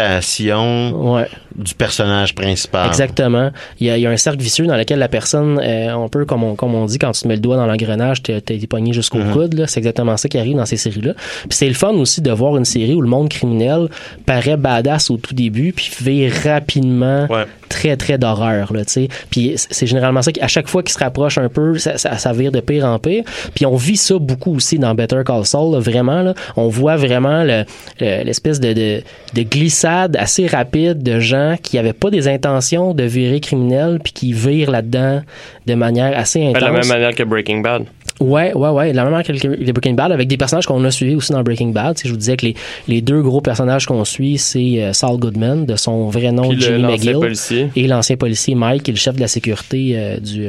[0.00, 1.28] dégradation Ouais.
[1.54, 2.86] du personnage principal.
[2.88, 3.50] Exactement.
[3.80, 6.08] Il y, a, il y a un cercle vicieux dans lequel la personne, euh, on
[6.08, 8.40] peut, comme on, comme on dit, quand tu te mets le doigt dans l'engrenage, t'es
[8.40, 9.32] t'es pogné jusqu'au Mhm.
[9.32, 9.54] coude.
[9.54, 9.66] là.
[9.66, 11.14] C'est exactement ça qui arrive dans ces séries-là.
[11.14, 13.88] Puis c'est le fun aussi de voir une série où le monde criminel
[14.26, 17.44] paraît badass au tout début, puis vire rapidement Ouais.
[17.68, 18.72] très, très d'horreur.
[18.72, 19.08] Là, tu sais.
[19.30, 22.16] puis c'est c'est généralement ça qu'à chaque fois qu'il se rapproche un peu, ça, ça,
[22.18, 23.24] ça vire de pire en pire.
[23.54, 25.72] Puis on vit ça beaucoup aussi dans Better Call Saul.
[25.74, 27.64] là, vraiment, là, on voit vraiment le-
[28.00, 29.02] le- l'espèce de, de,
[29.34, 34.12] de glissade assez rapide de gens qui n'avaient pas des intentions de virer criminel puis
[34.12, 35.22] qui virent là-dedans
[35.66, 36.62] de manière assez intense.
[36.62, 37.84] de la même manière que Breaking Bad.
[38.20, 38.92] Ouais, ouais, ouais.
[38.94, 41.32] La même manière que le- le Breaking Bad, avec des personnages qu'on a suivis aussi
[41.32, 41.98] dans Breaking Bad.
[42.02, 42.54] Je vous disais que les,
[42.88, 46.60] les deux gros personnages qu'on suit, c'est euh, Saul Goodman, de son vrai nom, Puis
[46.60, 47.12] Jimmy McGill.
[47.18, 47.68] policier.
[47.76, 50.46] Et l'ancien policier Mike, qui est le chef de la sécurité euh, du,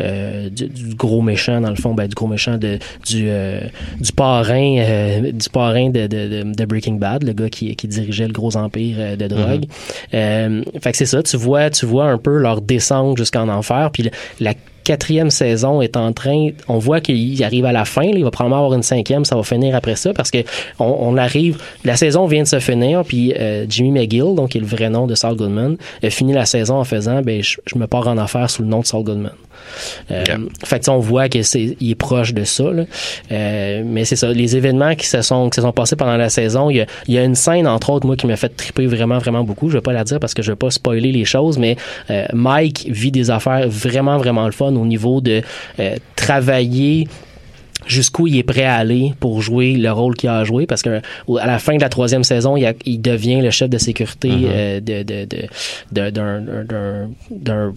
[0.00, 3.60] euh, du, du gros méchant, dans le fond, ben, du gros méchant de, du, euh,
[4.00, 8.26] du parrain, du parrain de, de, de, de Breaking Bad, le gars qui, qui dirigeait
[8.26, 9.66] le gros empire de drogue.
[10.14, 13.90] Euh, fait que c'est ça, tu vois, tu vois un peu leur descente jusqu'en enfer,
[13.92, 14.54] puis la
[14.88, 18.64] quatrième saison est en train, on voit qu'il arrive à la fin, il va probablement
[18.64, 20.38] avoir une cinquième, ça va finir après ça parce que
[20.78, 24.56] on, on arrive, la saison vient de se finir, puis euh, Jimmy McGill, donc qui
[24.56, 27.58] est le vrai nom de Saul Goodman, a fini la saison en faisant, ben je,
[27.66, 29.32] je me pars en affaires sous le nom de Saul Goodman.
[30.10, 30.24] Euh,
[30.64, 32.70] Fait que on voit que c'est il est proche de ça.
[32.70, 32.84] là.
[33.32, 36.28] Euh, mais c'est ça, les événements qui se sont qui se sont passés pendant la
[36.30, 38.48] saison, il y a, il y a une scène entre autres moi qui m'a fait
[38.50, 39.68] triper vraiment vraiment beaucoup.
[39.68, 41.76] Je vais pas la dire parce que je vais pas spoiler les choses, mais
[42.10, 45.42] euh, Mike vit des affaires vraiment vraiment le fun au niveau de
[45.80, 47.06] euh, travailler
[47.86, 50.82] jusqu'où il est prêt à aller pour jouer le rôle qu'il a à jouer parce
[50.82, 51.00] que
[51.38, 54.30] à la fin de la troisième saison il, a- il devient le chef de sécurité
[54.32, 56.10] euh, de de de
[57.30, 57.72] de-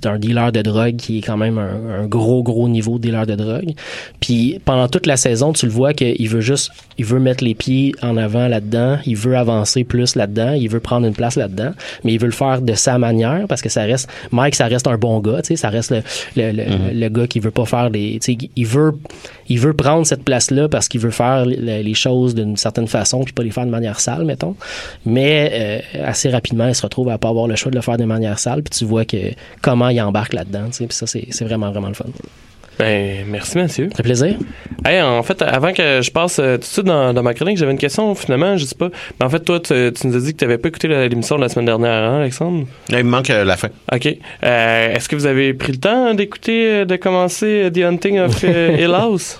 [0.00, 3.02] d'un d'un dealer de drogue qui est quand même un, un gros gros niveau de
[3.02, 3.72] dealer de drogue
[4.20, 7.54] puis pendant toute la saison tu le vois qu'il veut juste il veut mettre les
[7.54, 11.72] pieds en avant là-dedans il veut avancer plus là-dedans il veut prendre une place là-dedans
[12.04, 14.86] mais il veut le faire de sa manière parce que ça reste Mike ça reste
[14.86, 16.02] un bon gars tu sais ça reste le
[16.36, 18.92] le, le, le gars qui veut pas faire des tu sais il veut
[19.48, 23.22] il veut prendre cette place-là parce qu'il veut faire les, les choses d'une certaine façon
[23.22, 24.56] puis pas les faire de manière sale, mettons.
[25.04, 25.50] Mais
[25.94, 28.04] euh, assez rapidement, il se retrouve à pas avoir le choix de le faire de
[28.04, 29.16] manière sale puis tu vois que
[29.60, 32.06] comment il embarque là-dedans, tu sais, puis ça c'est vraiment vraiment le fun.
[32.78, 33.88] Ben, merci, Mathieu.
[33.90, 34.36] Ça fait plaisir.
[34.84, 37.58] Hey, en fait, avant que je passe euh, tout de suite dans, dans ma chronique,
[37.58, 38.88] j'avais une question, finalement, je sais pas.
[39.20, 41.36] Mais en fait, toi, tu, tu nous as dit que tu n'avais pas écouté l'émission
[41.36, 42.66] de la semaine dernière, hein, Alexandre?
[42.88, 43.68] Là, il me manque euh, la fin.
[43.92, 44.08] OK.
[44.42, 48.76] Euh, Est-ce que vous avez pris le temps d'écouter, de commencer The Hunting of euh,
[48.78, 49.38] Hill House?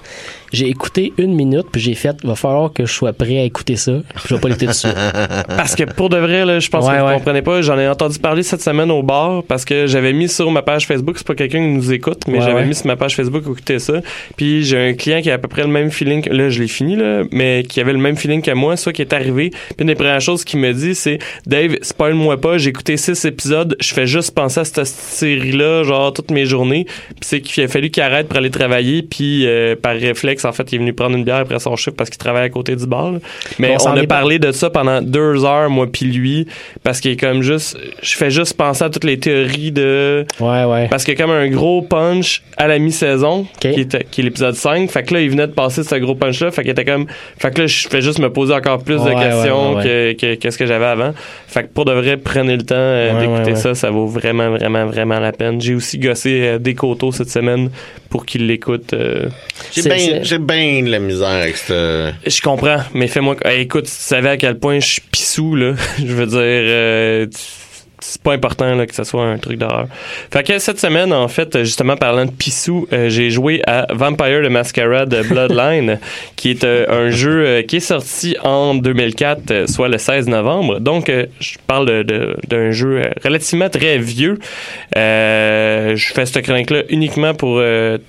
[0.53, 3.77] J'ai écouté une minute puis j'ai fait va falloir que je sois prêt à écouter
[3.77, 3.93] ça.
[4.27, 4.89] Je vais pas l'écouter dessus.
[5.49, 7.15] Parce que pour de vrai, là, je pense Ouais, que vous ouais.
[7.15, 7.63] comprenez pas.
[7.63, 10.87] J'en ai entendu parler cette semaine au bar parce que j'avais mis sur ma page
[10.87, 11.17] Facebook.
[11.19, 13.79] C'est pas quelqu'un qui nous écoute, mais Ouais, j'avais mis sur ma page Facebook écouter
[13.79, 14.01] ça.
[14.37, 16.23] Puis j'ai un client qui a à peu près le même feeling.
[16.23, 18.93] que- Là, je l'ai fini, là, mais qui avait le même feeling que moi, soit
[18.93, 19.51] qui est arrivé.
[19.51, 22.59] Puis une des premières choses qu'il me dit, c'est Dave, spoil-moi pas.
[22.59, 23.77] J'ai écouté six épisodes.
[23.81, 26.85] Je fais juste penser à cette série-là, genre toutes mes journées.
[26.85, 29.03] Puis c'est qu'il a fallu qu'il arrête pour aller travailler.
[29.03, 31.97] Puis euh, par réflexe, en fait, il est venu prendre une bière après son chiffre
[31.97, 33.13] parce qu'il travaille à côté du bar.
[33.13, 33.19] là.
[33.59, 36.47] Mais On a pas- parlé de ça pendant deux heures, moi puis lui,
[36.83, 40.65] parce qu'il est comme juste, je fais juste penser à toutes les théories de, Ouais
[40.65, 40.89] ouais.
[40.89, 44.25] parce qu'il y a comme un gros punch à la mi-saison, qui, était- qui est
[44.25, 44.91] l'épisode 5.
[44.91, 46.51] Fait que là, il venait de passer ce gros punch-là.
[46.51, 47.07] Fait qu'il était comme,
[47.39, 49.83] fait que là, je fais juste me poser encore plus de Ouais, ouais, questions ouais,
[49.85, 51.13] que, que, que ce que j'avais avant.
[51.47, 53.57] Fait que pour de vrai, prenez le temps euh, Ouais, d'écouter ouais, ouais.
[53.57, 53.75] ça.
[53.75, 55.61] Ça vaut vraiment, vraiment, vraiment la peine.
[55.61, 57.71] J'ai aussi gossé euh, des coteaux cette semaine
[58.11, 58.93] pour qu'il l'écoute.
[58.93, 59.27] euh,
[59.75, 62.11] J'ai bien j'ai bien de la misère avec ce...
[62.27, 63.37] Je comprends, mais fais-moi.
[63.53, 65.75] Écoute, tu savais à quel point je suis pissou, là.
[65.99, 67.27] je veux dire, euh,
[68.03, 69.87] c'est pas important là, que ce soit un truc d'horreur.
[70.33, 74.43] Fait que cette semaine, en fait, justement, parlant de pissou, euh, j'ai joué à Vampire
[74.43, 75.99] the Masquerade Bloodline,
[76.37, 80.29] qui est euh, un jeu euh, qui est sorti en 2004, euh, soit le 16
[80.29, 80.81] novembre.
[80.81, 84.39] Donc, je parle d'un jeu relativement très vieux.
[84.95, 87.63] Je fais cette chronique-là uniquement pour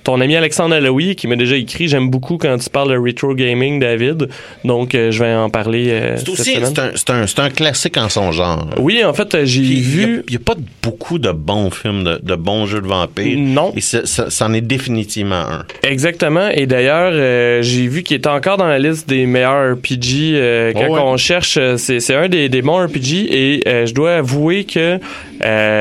[0.04, 1.88] ton ami Alexandre Alloui, qui m'a déjà écrit.
[1.88, 4.28] J'aime beaucoup quand tu parles de retro gaming, David.
[4.64, 8.08] Donc, je vais en parler C'est aussi c'est un, c'est un, c'est un classique en
[8.08, 8.66] son genre.
[8.78, 10.22] Oui, en fait, j'ai vu.
[10.28, 13.38] Il n'y a, pas beaucoup de bons films, de, de bons jeux de vampires.
[13.38, 13.72] Non.
[13.76, 15.64] Et ça, ça, c'en est définitivement un.
[15.82, 16.48] Exactement.
[16.48, 20.34] Et d'ailleurs, euh, j'ai vu qu'il était encore dans la liste des meilleurs RPG.
[20.34, 21.00] euh, quand Oh ouais.
[21.02, 23.26] on cherche, euh, c'est un des, des bons RPG.
[23.30, 24.98] Et euh, je dois avouer que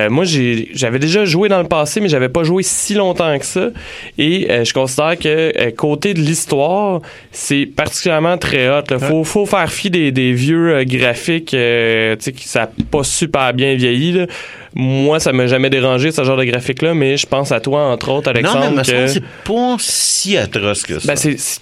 [0.10, 3.46] moi, j'ai- j'avais déjà joué dans le passé, mais j'avais pas joué si longtemps que
[3.46, 3.70] ça.
[4.18, 7.02] Et je considère que côté de l'histoire,
[7.32, 8.82] c'est particulièrement très hot.
[8.92, 11.46] Il faut, faut faire fi des, des vieux graphiques,
[12.36, 13.93] qui ça pas super bien vieilli.
[14.12, 14.26] Là.
[14.76, 18.10] Moi, ça m'a jamais dérangé ce genre de graphique-là, mais je pense à toi, entre
[18.12, 18.70] autres, Alexandre.
[18.70, 21.08] non, mais que- c'est pas si atroce que ça.
[21.08, 21.62] ben, c'est, c'est-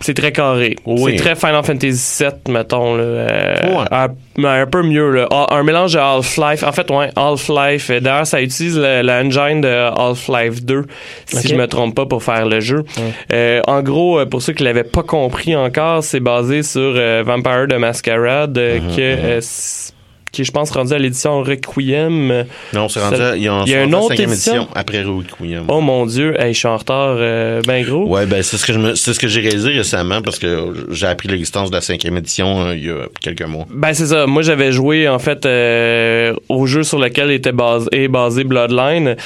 [0.00, 0.76] c'est très carré.
[0.84, 1.12] Oui.
[1.16, 2.94] C'est très Final Fantasy VII, mettons.
[2.96, 4.44] Là, euh, Ouais.
[4.44, 5.10] un, peu mieux.
[5.10, 5.28] Là.
[5.30, 6.62] Ah, Un mélange de Half-Life.
[6.62, 7.88] En fait, ouais, Half-Life.
[7.90, 10.84] Euh, D'ailleurs, ça utilise le- l'engine de Half-Life 2,
[11.24, 11.46] si Ok.
[11.48, 12.84] je me trompe pas, pour faire le jeu.
[13.32, 17.66] Euh, en gros, pour ceux qui l'avaient pas compris encore, c'est basé sur euh, Vampire
[17.68, 19.00] de Masquerade, Mhm, que,
[19.38, 19.93] s-
[20.34, 22.44] qui est, je pense, rendu à l'édition Requiem.
[22.72, 24.68] non, c'est rendu à- il y a une autre édition.
[24.74, 25.64] après Requiem.
[25.68, 28.06] Oh mon Dieu, hey, je suis en retard euh, ben gros.
[28.08, 30.86] Ouais, ben c'est ce que je me, c'est ce que j'ai réalisé récemment parce que
[30.90, 33.66] j'ai appris l'existence de la cinquième édition euh, il y a quelques mois.
[33.70, 34.26] Ben c'est ça.
[34.26, 39.16] Moi j'avais joué en fait euh, au jeu sur lequel était basé, est basé Bloodline.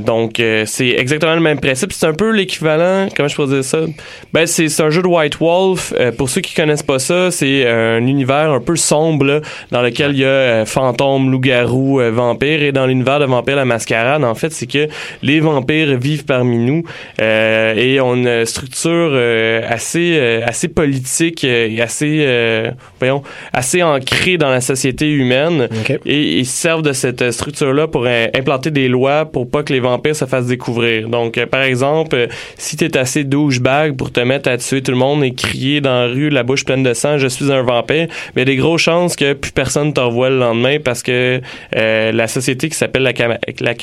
[0.00, 1.92] Donc c'est exactement le même principe.
[1.92, 3.08] C'est un peu l'équivalent.
[3.16, 3.78] Comment je peux dire ça?
[4.32, 5.92] Ben c'est c'est un jeu de White Wolf.
[6.18, 10.12] Pour ceux qui connaissent pas ça, c'est un univers un peu sombre là, dans lequel
[10.12, 12.62] il y a euh, fantômes, loups-garous, euh, vampires.
[12.62, 14.88] Et dans l'univers de Vampire la Mascarade, en fait, c'est que
[15.22, 16.84] les vampires vivent parmi nous
[17.20, 19.18] euh, et on a une structure
[19.68, 22.26] assez assez politique et assez
[22.98, 23.22] voyons
[23.52, 25.68] assez ancrée dans la société humaine
[26.06, 29.80] et ils se servent de cette structure-là pour implanter des lois pour pas que les
[29.80, 31.08] vampires se fassent découvrir.
[31.08, 35.24] Donc, par exemple, si t'es assez douchebag pour te mettre à tuer tout le monde
[35.24, 38.42] et crier dans la rue, la bouche pleine de sang, je suis un vampire, mais
[38.42, 40.00] il y a des grosses chances que plus personne te
[40.30, 41.40] le lendemain parce que
[41.76, 43.74] euh, la société qui s'appelle la, Cam la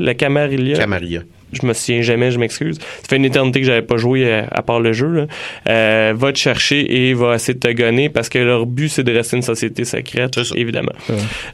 [0.00, 1.20] la Camarilla, Camaria.
[1.52, 2.78] je me souviens jamais, je m'excuse.
[2.78, 5.08] Ça fait une éternité que j'avais pas joué euh, à part le jeu.
[5.08, 5.26] Là.
[5.68, 9.04] Euh, va te chercher et va essayer de te gonner parce que leur but c'est
[9.04, 10.92] de rester une société secrète, évidemment.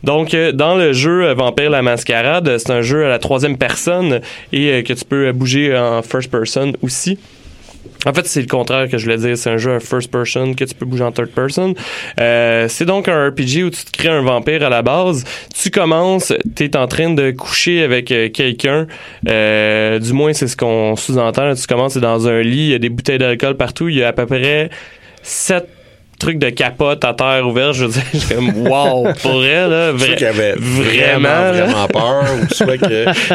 [0.02, 4.20] Donc euh, dans le jeu Vampire la Mascarade, c'est un jeu à la troisième personne
[4.52, 7.18] et euh, que tu peux bouger en first person aussi.
[8.06, 9.36] En fait, c'est le contraire que je voulais dire.
[9.36, 11.74] C'est un jeu à first person que tu peux bouger en third person.
[12.20, 15.24] Euh, c'est donc un RPG où tu te crées un vampire à la base.
[15.54, 18.86] Tu commences, tu es en train de coucher avec euh, quelqu'un.
[19.28, 21.54] Euh, du moins, c'est ce qu'on sous-entend.
[21.54, 23.88] Tu commences, dans un lit, il y a des bouteilles d'alcool partout.
[23.88, 24.70] Il y a à peu près
[25.22, 25.68] sept
[26.22, 27.74] trucs de capote à terre ouverte.
[27.74, 28.02] Je veux dire,
[28.34, 29.92] comme, wow, pour vrai, là.
[29.92, 32.90] Vra- avait vraiment, vraiment, vraiment peur, ou soit qu'il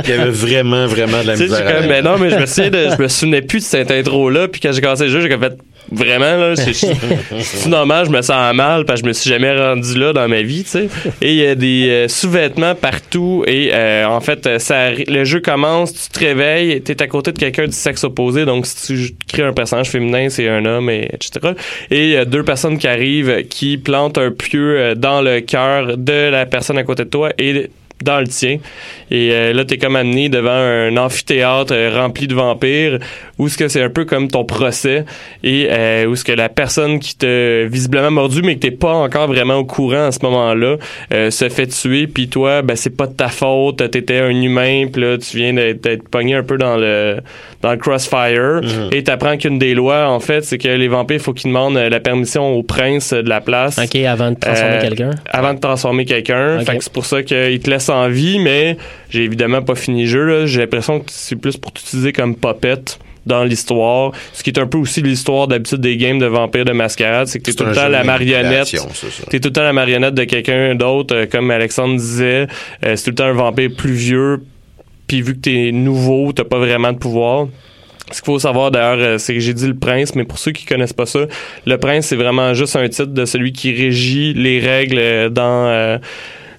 [0.08, 1.66] y avait vraiment, vraiment de la misère.
[1.66, 4.48] comme, mais non, mais je me souviens de, je me souvenais plus de cette intro-là,
[4.48, 5.54] puis quand j'ai commencé le jeu, j'ai fait,
[5.92, 9.98] vraiment, là, c'est normal, je me sens mal, parce que je me suis jamais rendu
[9.98, 10.90] là dans ma vie, tu sais.
[11.22, 15.40] Et il y a des euh, sous-vêtements partout, et euh, en fait, ça, le jeu
[15.40, 19.16] commence, tu te réveilles, t'es à côté de quelqu'un du sexe opposé, donc si tu
[19.28, 21.54] crées un personnage féminin, c'est un homme, et, etc.
[21.92, 25.42] Et il y a deux personnes qui arrivent, qui plantent un pieu euh, dans le
[25.42, 27.70] cœur de la personne à côté de toi, et
[28.04, 28.58] dans le tien.
[29.10, 33.00] Et euh, là, t'es comme amené devant un amphithéâtre euh, rempli de vampires,
[33.38, 35.06] où ce que c'est un peu comme ton procès,
[35.44, 38.94] et euh, où ce que la personne qui t'a visiblement mordu, mais que t'es pas
[38.94, 40.78] encore vraiment au courant à ce moment-là,
[41.14, 44.86] euh, se fait tuer, puis toi, ben c'est pas de ta faute, t'étais un humain,
[44.92, 47.18] puis là, tu viens d'être pogné un peu dans le
[47.62, 51.34] dans le crossfire, et t'apprends qu'une des lois, en fait, c'est que les vampires, faut
[51.34, 53.80] qu'ils demandent la permission au prince de la place.
[53.80, 55.12] OK, avant de transformer quelqu'un.
[55.32, 56.60] Avant de transformer quelqu'un.
[56.60, 58.78] Fait que c'est pour ça qu'il te laisse en vie, mais
[59.10, 60.46] j'ai évidemment pas fini le jeu.
[60.46, 62.84] J'ai l'impression que c'est plus pour t'utiliser comme puppet
[63.26, 64.14] dans l'histoire.
[64.34, 67.40] Ce qui est un peu aussi l'histoire d'habitude des games de vampires de mascarade, c'est
[67.40, 68.76] que t'es tout le temps la marionnette.
[69.30, 72.48] T'es tout le temps la marionnette de quelqu'un d'autre, euh, comme Alexandre disait.
[72.86, 74.44] Euh, c'est tout le temps un vampire plus vieux.
[75.08, 77.48] Puis vu que t'es nouveau, t'as pas vraiment de pouvoir.
[78.12, 80.52] Ce qu'il faut savoir d'ailleurs, euh, c'est que j'ai dit le prince, mais pour ceux
[80.52, 81.26] qui connaissent pas ça,
[81.66, 85.98] le prince c'est vraiment juste un titre de celui qui régit les règles dans euh,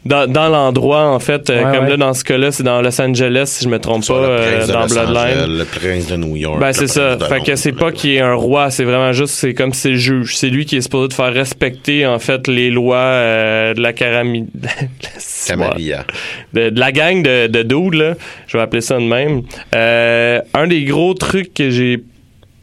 [0.08, 1.50] dans, dans l'endroit en fait.
[1.50, 1.90] Euh, Ouais, comme ouais.
[1.90, 4.56] là dans ce cas-là, c'est dans Los Angeles si je me trompe pas, le euh,
[4.56, 5.58] prince de dans Bloodline.
[5.58, 6.60] Le prince de New York.
[6.60, 7.18] Ben c'est ça.
[7.28, 9.96] Fait que c'est pas qu'il est un roi, c'est vraiment juste c'est comme c'est le
[9.96, 10.36] juge.
[10.36, 13.92] C'est lui qui est supposé de faire respecter en fait les lois euh, de la
[13.92, 14.46] carami...
[15.46, 16.04] Camarilla.
[16.52, 18.14] de, de la gang de, de dudes, là.
[18.46, 19.42] Je vais appeler ça de même.
[19.74, 22.02] Euh, un des gros trucs que j'ai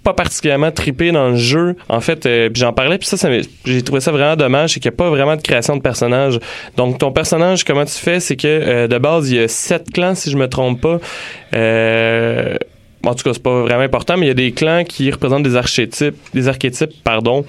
[0.05, 1.75] pas particulièrement trippé dans le jeu.
[1.89, 3.27] En fait, euh, j'en parlais, puis ça, ça
[3.65, 6.39] j'ai trouvé ça vraiment dommage, c'est qu'il n'y a pas vraiment de création de personnage.
[6.77, 9.91] Donc, ton personnage, comment tu fais, c'est que euh, de base, il y a sept
[9.91, 10.99] clans, si je me trompe pas.
[11.55, 12.55] Euh,
[13.05, 15.43] en tout cas, c'est pas vraiment important, mais il y a des clans qui représentent
[15.43, 17.45] des archétypes, des archétypes, pardon,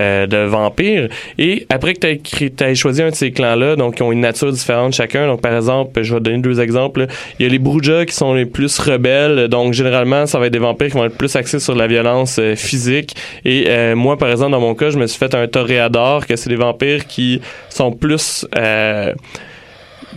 [0.00, 1.08] euh, de vampires.
[1.38, 4.52] Et après que tu aies choisi un de ces clans-là, donc qui ont une nature
[4.52, 5.26] différente chacun.
[5.26, 7.06] Donc, par exemple, je vais donner deux exemples.
[7.38, 9.48] Il y a les Brujas qui sont les plus rebelles.
[9.48, 12.38] Donc, généralement, ça va être des vampires qui vont être plus axés sur la violence
[12.38, 13.16] euh, physique.
[13.44, 16.36] Et euh, moi, par exemple, dans mon cas, je me suis fait un toréador, que
[16.36, 18.46] c'est des vampires qui sont plus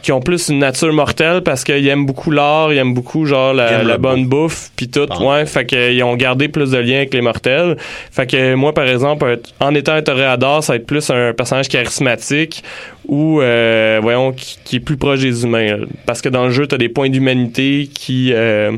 [0.06, 3.56] qui ont plus une nature mortelle parce qu'ils aiment beaucoup l'art, ils aiment beaucoup genre
[3.56, 4.70] la, bonne bouffe.
[4.76, 7.76] puis tout, ouais, fait qu'ils ont gardé plus de liens avec les mortels.
[8.12, 11.70] Fait que moi par exemple en étant un toréador, ça va être plus un personnage
[11.70, 12.64] charismatique
[13.08, 16.76] ou euh, voyons qui, est plus proche des humains parce que dans le jeu tu
[16.76, 18.74] as des points d'humanité qui euh,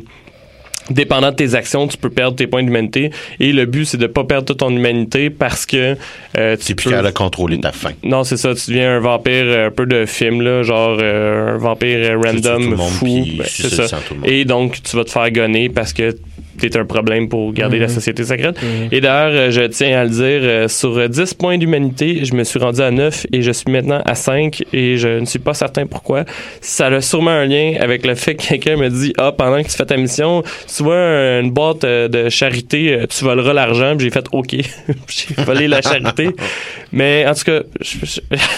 [0.89, 3.11] dépendant de tes actions, tu peux perdre tes points d'humanité.
[3.39, 5.95] Et le but, c'est de pas perdre toute ton humanité parce que
[6.37, 7.91] euh, tu plus capable de contrôler ta faim.
[8.03, 8.53] Non, c'est ça.
[8.55, 12.77] Tu deviens un vampire euh, un peu de film, là, genre euh, un vampire random,
[12.77, 13.05] fou.
[13.37, 13.99] Ben, c'est ça.
[14.23, 16.15] Et donc, tu vas te faire gonner parce que
[16.57, 17.93] t'es un problème pour garder la mhm.
[17.93, 18.61] société secrète.
[18.61, 18.89] Mhm.
[18.91, 22.43] Et d'ailleurs, euh, je tiens à le dire, euh, sur 10 points d'humanité, je me
[22.43, 25.53] suis rendu à 9 et je suis maintenant à 5 et je ne suis pas
[25.53, 26.25] certain pourquoi.
[26.61, 29.67] Ça a sûrement un lien avec le fait que quelqu'un me dit Ah, pendant que
[29.67, 30.43] tu fais ta mission,
[30.77, 33.97] tu vois une boîte euh, de charité, tu voleras l'argent.
[33.97, 34.51] J'ai fait OK.
[35.07, 36.29] j'ai volé la charité.
[36.91, 37.61] Mais en tout cas,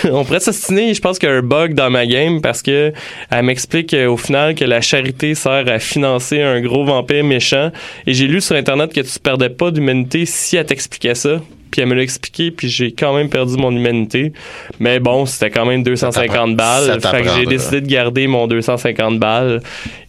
[0.12, 0.94] on pourrait s'ostiner.
[0.94, 2.92] Je pense qu'il y a un bug dans ma game parce que
[3.32, 7.72] elle m'explique au final que la charité sert à financer un gros vampire méchant
[8.06, 11.40] et j'ai lu sur Internet que tu perdais pas d'humanité si elle t'expliquait ça.
[11.80, 14.34] Puis elle me l'a expliqué, puis j'ai quand même perdu mon humanité.
[14.82, 17.00] Mais bon, c'était quand même 250 balles.
[17.00, 19.62] Fait que j'ai décidé de garder mon 250 balles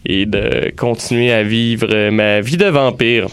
[0.05, 3.27] et de continuer à vivre ma vie de vampire.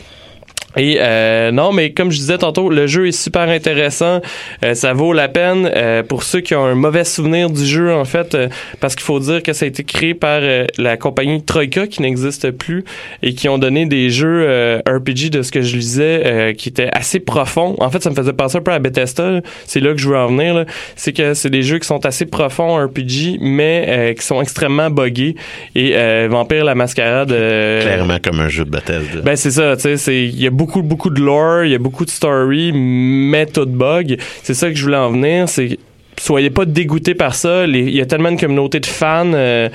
[0.76, 4.20] Et euh, non, mais comme je disais tantôt, le jeu est super intéressant.
[4.64, 7.92] Euh, ça vaut la peine euh, pour ceux qui ont un mauvais souvenir du jeu,
[7.92, 8.36] en fait,
[8.80, 10.40] parce qu'il faut dire que ça a été créé par
[10.76, 12.84] la compagnie Troika qui n'existe plus
[13.22, 17.20] et qui ont donné des jeux RPG de ce que je lisais qui étaient assez
[17.20, 17.74] profonds.
[17.78, 19.40] En fait, ça me faisait penser un peu à Bethesda.
[19.66, 20.64] C'est là que je veux en venir.
[20.96, 25.34] C'est que c'est des jeux qui sont assez profonds RPG, mais qui sont extrêmement buggés.
[25.74, 25.94] Et
[26.28, 27.28] Vampire la Mascarade...
[27.28, 29.20] Clairement comme un jeu de Bethesda.
[29.24, 31.78] Ben c'est ça, tu sais, il y a beaucoup beaucoup, de lore, il y a
[31.78, 34.18] beaucoup de story, mais tout de bug.
[34.42, 35.78] C'est ça que je voulais en venir, c'est
[36.20, 37.64] soyez pas dégoûtés par ça.
[37.66, 39.32] Il y a tellement de communauté de fans.
[39.34, 39.68] Euh,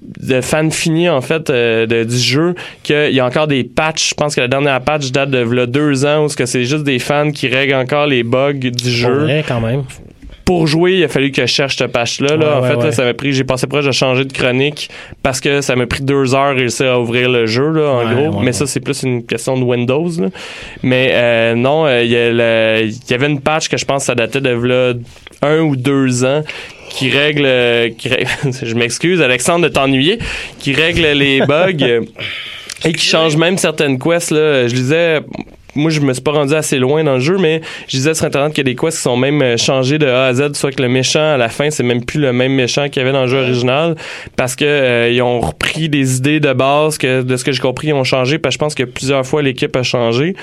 [0.00, 4.14] de fans finis en fait euh, du jeu qu'il y a encore des patchs je
[4.14, 7.48] pense que la dernière patch date de deux ans où c'est juste des fans qui
[7.48, 9.82] règlent encore les bugs du jeu quand même
[10.48, 12.38] pour jouer, il a fallu que je cherche cette page-là.
[12.58, 14.88] en fait, ça m'a pris, j'ai passé proche de changer de chronique
[15.22, 18.40] parce que ça m'a pris deux heures réussir à ouvrir le jeu, là, en gros.
[18.40, 20.08] Mais ça, c'est plus une question de Windows.
[20.82, 24.40] Mais euh, non, euh, il y, avait une patch que je pense que ça datait
[24.40, 24.94] de là,
[25.42, 26.42] un ou deux ans
[26.88, 28.08] qui règle, qui
[28.62, 30.18] je m'excuse Alexandre de t'ennuyer,
[30.58, 32.06] qui règle les bugs
[32.86, 34.66] et qui change même certaines quests là.
[34.66, 35.20] Je disais
[35.74, 38.24] moi, je me suis pas rendu assez loin dans le jeu, mais je disais sur
[38.24, 40.54] Internet qu'il y a des quests qui sont même euh, changés de A à Z,
[40.54, 43.04] soit que le méchant, à la fin, c'est même plus le même méchant qu'il y
[43.04, 43.94] avait dans le jeu original,
[44.36, 47.60] parce que euh, ils ont repris des idées de base que, de ce que j'ai
[47.60, 50.34] compris, ils ont changé, parce que je pense que plusieurs fois, l'équipe a changé.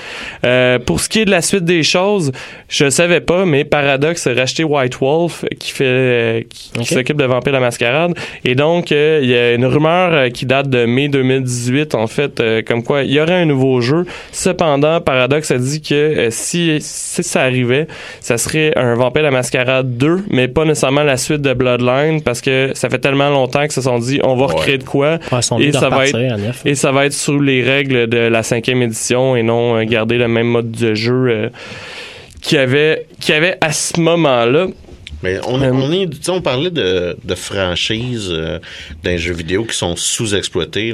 [0.44, 2.30] Euh, pour ce qui est de la suite des choses,
[2.68, 7.52] je savais pas, mais Paradox a racheté White Wolf, qui fait, qui, s'occupe de Vampire
[7.52, 8.14] la Mascarade,
[8.44, 12.84] et donc, il y a une rumeur qui date de mai 2018, en fait, comme
[12.84, 14.06] quoi il y aurait un nouveau jeu.
[14.30, 17.86] Cependant, Paradox Paradox a dit que euh, si, si ça arrivait,
[18.20, 22.42] ça serait un Vampire la Mascarade 2, mais pas nécessairement la suite de Bloodline, parce
[22.42, 25.18] que ça fait tellement longtemps qu'ils se sont dit on va recréer de quoi.
[25.58, 26.18] et, ça va être,
[26.66, 30.18] et ça va être sous les règles de la cinquième édition et non euh, garder
[30.18, 31.48] le même mode de jeu euh,
[32.42, 34.66] qu'il y avait, qu'il y avait à ce moment-là.
[35.22, 38.32] Mais on, on, est, on parlait de, de franchises
[39.02, 40.92] d'un jeu vidéo qui sont sous-exploitées.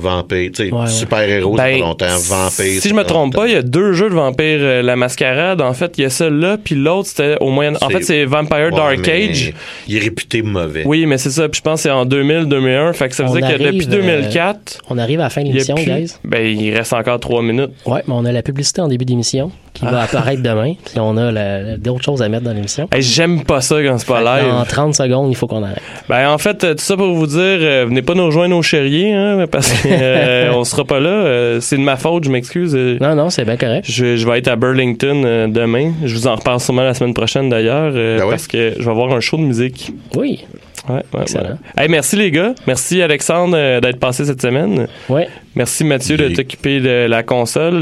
[0.00, 2.80] Vampire, tu sais, super-héros ben, longtemps, Vampire.
[2.80, 5.60] Si je me trompe pas, il y a deux jeux de Vampire euh, la Mascarade.
[5.60, 7.74] En fait, il y a ça là, puis l'autre, c'était au moyen.
[7.80, 9.52] En fait, c'est Vampire Dark Age.
[9.86, 10.84] Il est réputé mauvais.
[10.86, 11.48] Oui, mais c'est ça.
[11.48, 12.92] Puis je pense que c'est en 2000-2001.
[12.94, 14.56] Fait que ça veut dire que depuis 2004.
[14.56, 16.14] Euh, on arrive à la fin de l'émission, guys.
[16.24, 17.70] Ben, il reste encore trois minutes.
[17.86, 20.74] Ouais, mais on a la publicité en début d'émission qui va apparaître demain.
[20.84, 22.88] Puis on a d'autres choses à mettre dans l'émission.
[22.98, 24.52] J'aime pas ça quand c'est pas live.
[24.52, 25.82] En 30 secondes, il faut qu'on arrête.
[26.08, 29.12] Ben, en fait, tout ça pour vous dire, euh, venez pas nous rejoindre au Chérier,
[29.12, 31.10] hein, parce que euh, on sera pas là.
[31.10, 32.74] Euh, c'est de ma faute, je m'excuse.
[32.74, 33.86] Non, non, c'est bien correct.
[33.88, 35.92] Je, je, vais être à Burlington demain.
[36.04, 39.12] Je vous en reparle sûrement la semaine prochaine d'ailleurs, ben parce que je vais avoir
[39.12, 39.92] un show de musique.
[40.16, 40.44] Oui.
[40.88, 41.56] Ouais, ouais, Excellent.
[41.88, 42.54] merci les gars.
[42.66, 44.86] Merci Alexandre d'être passé cette semaine.
[45.08, 45.28] Ouais.
[45.54, 47.80] Merci Mathieu de t'occuper de la console.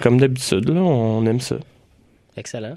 [0.00, 1.56] comme d'habitude, on aime ça.
[2.36, 2.76] Excellent.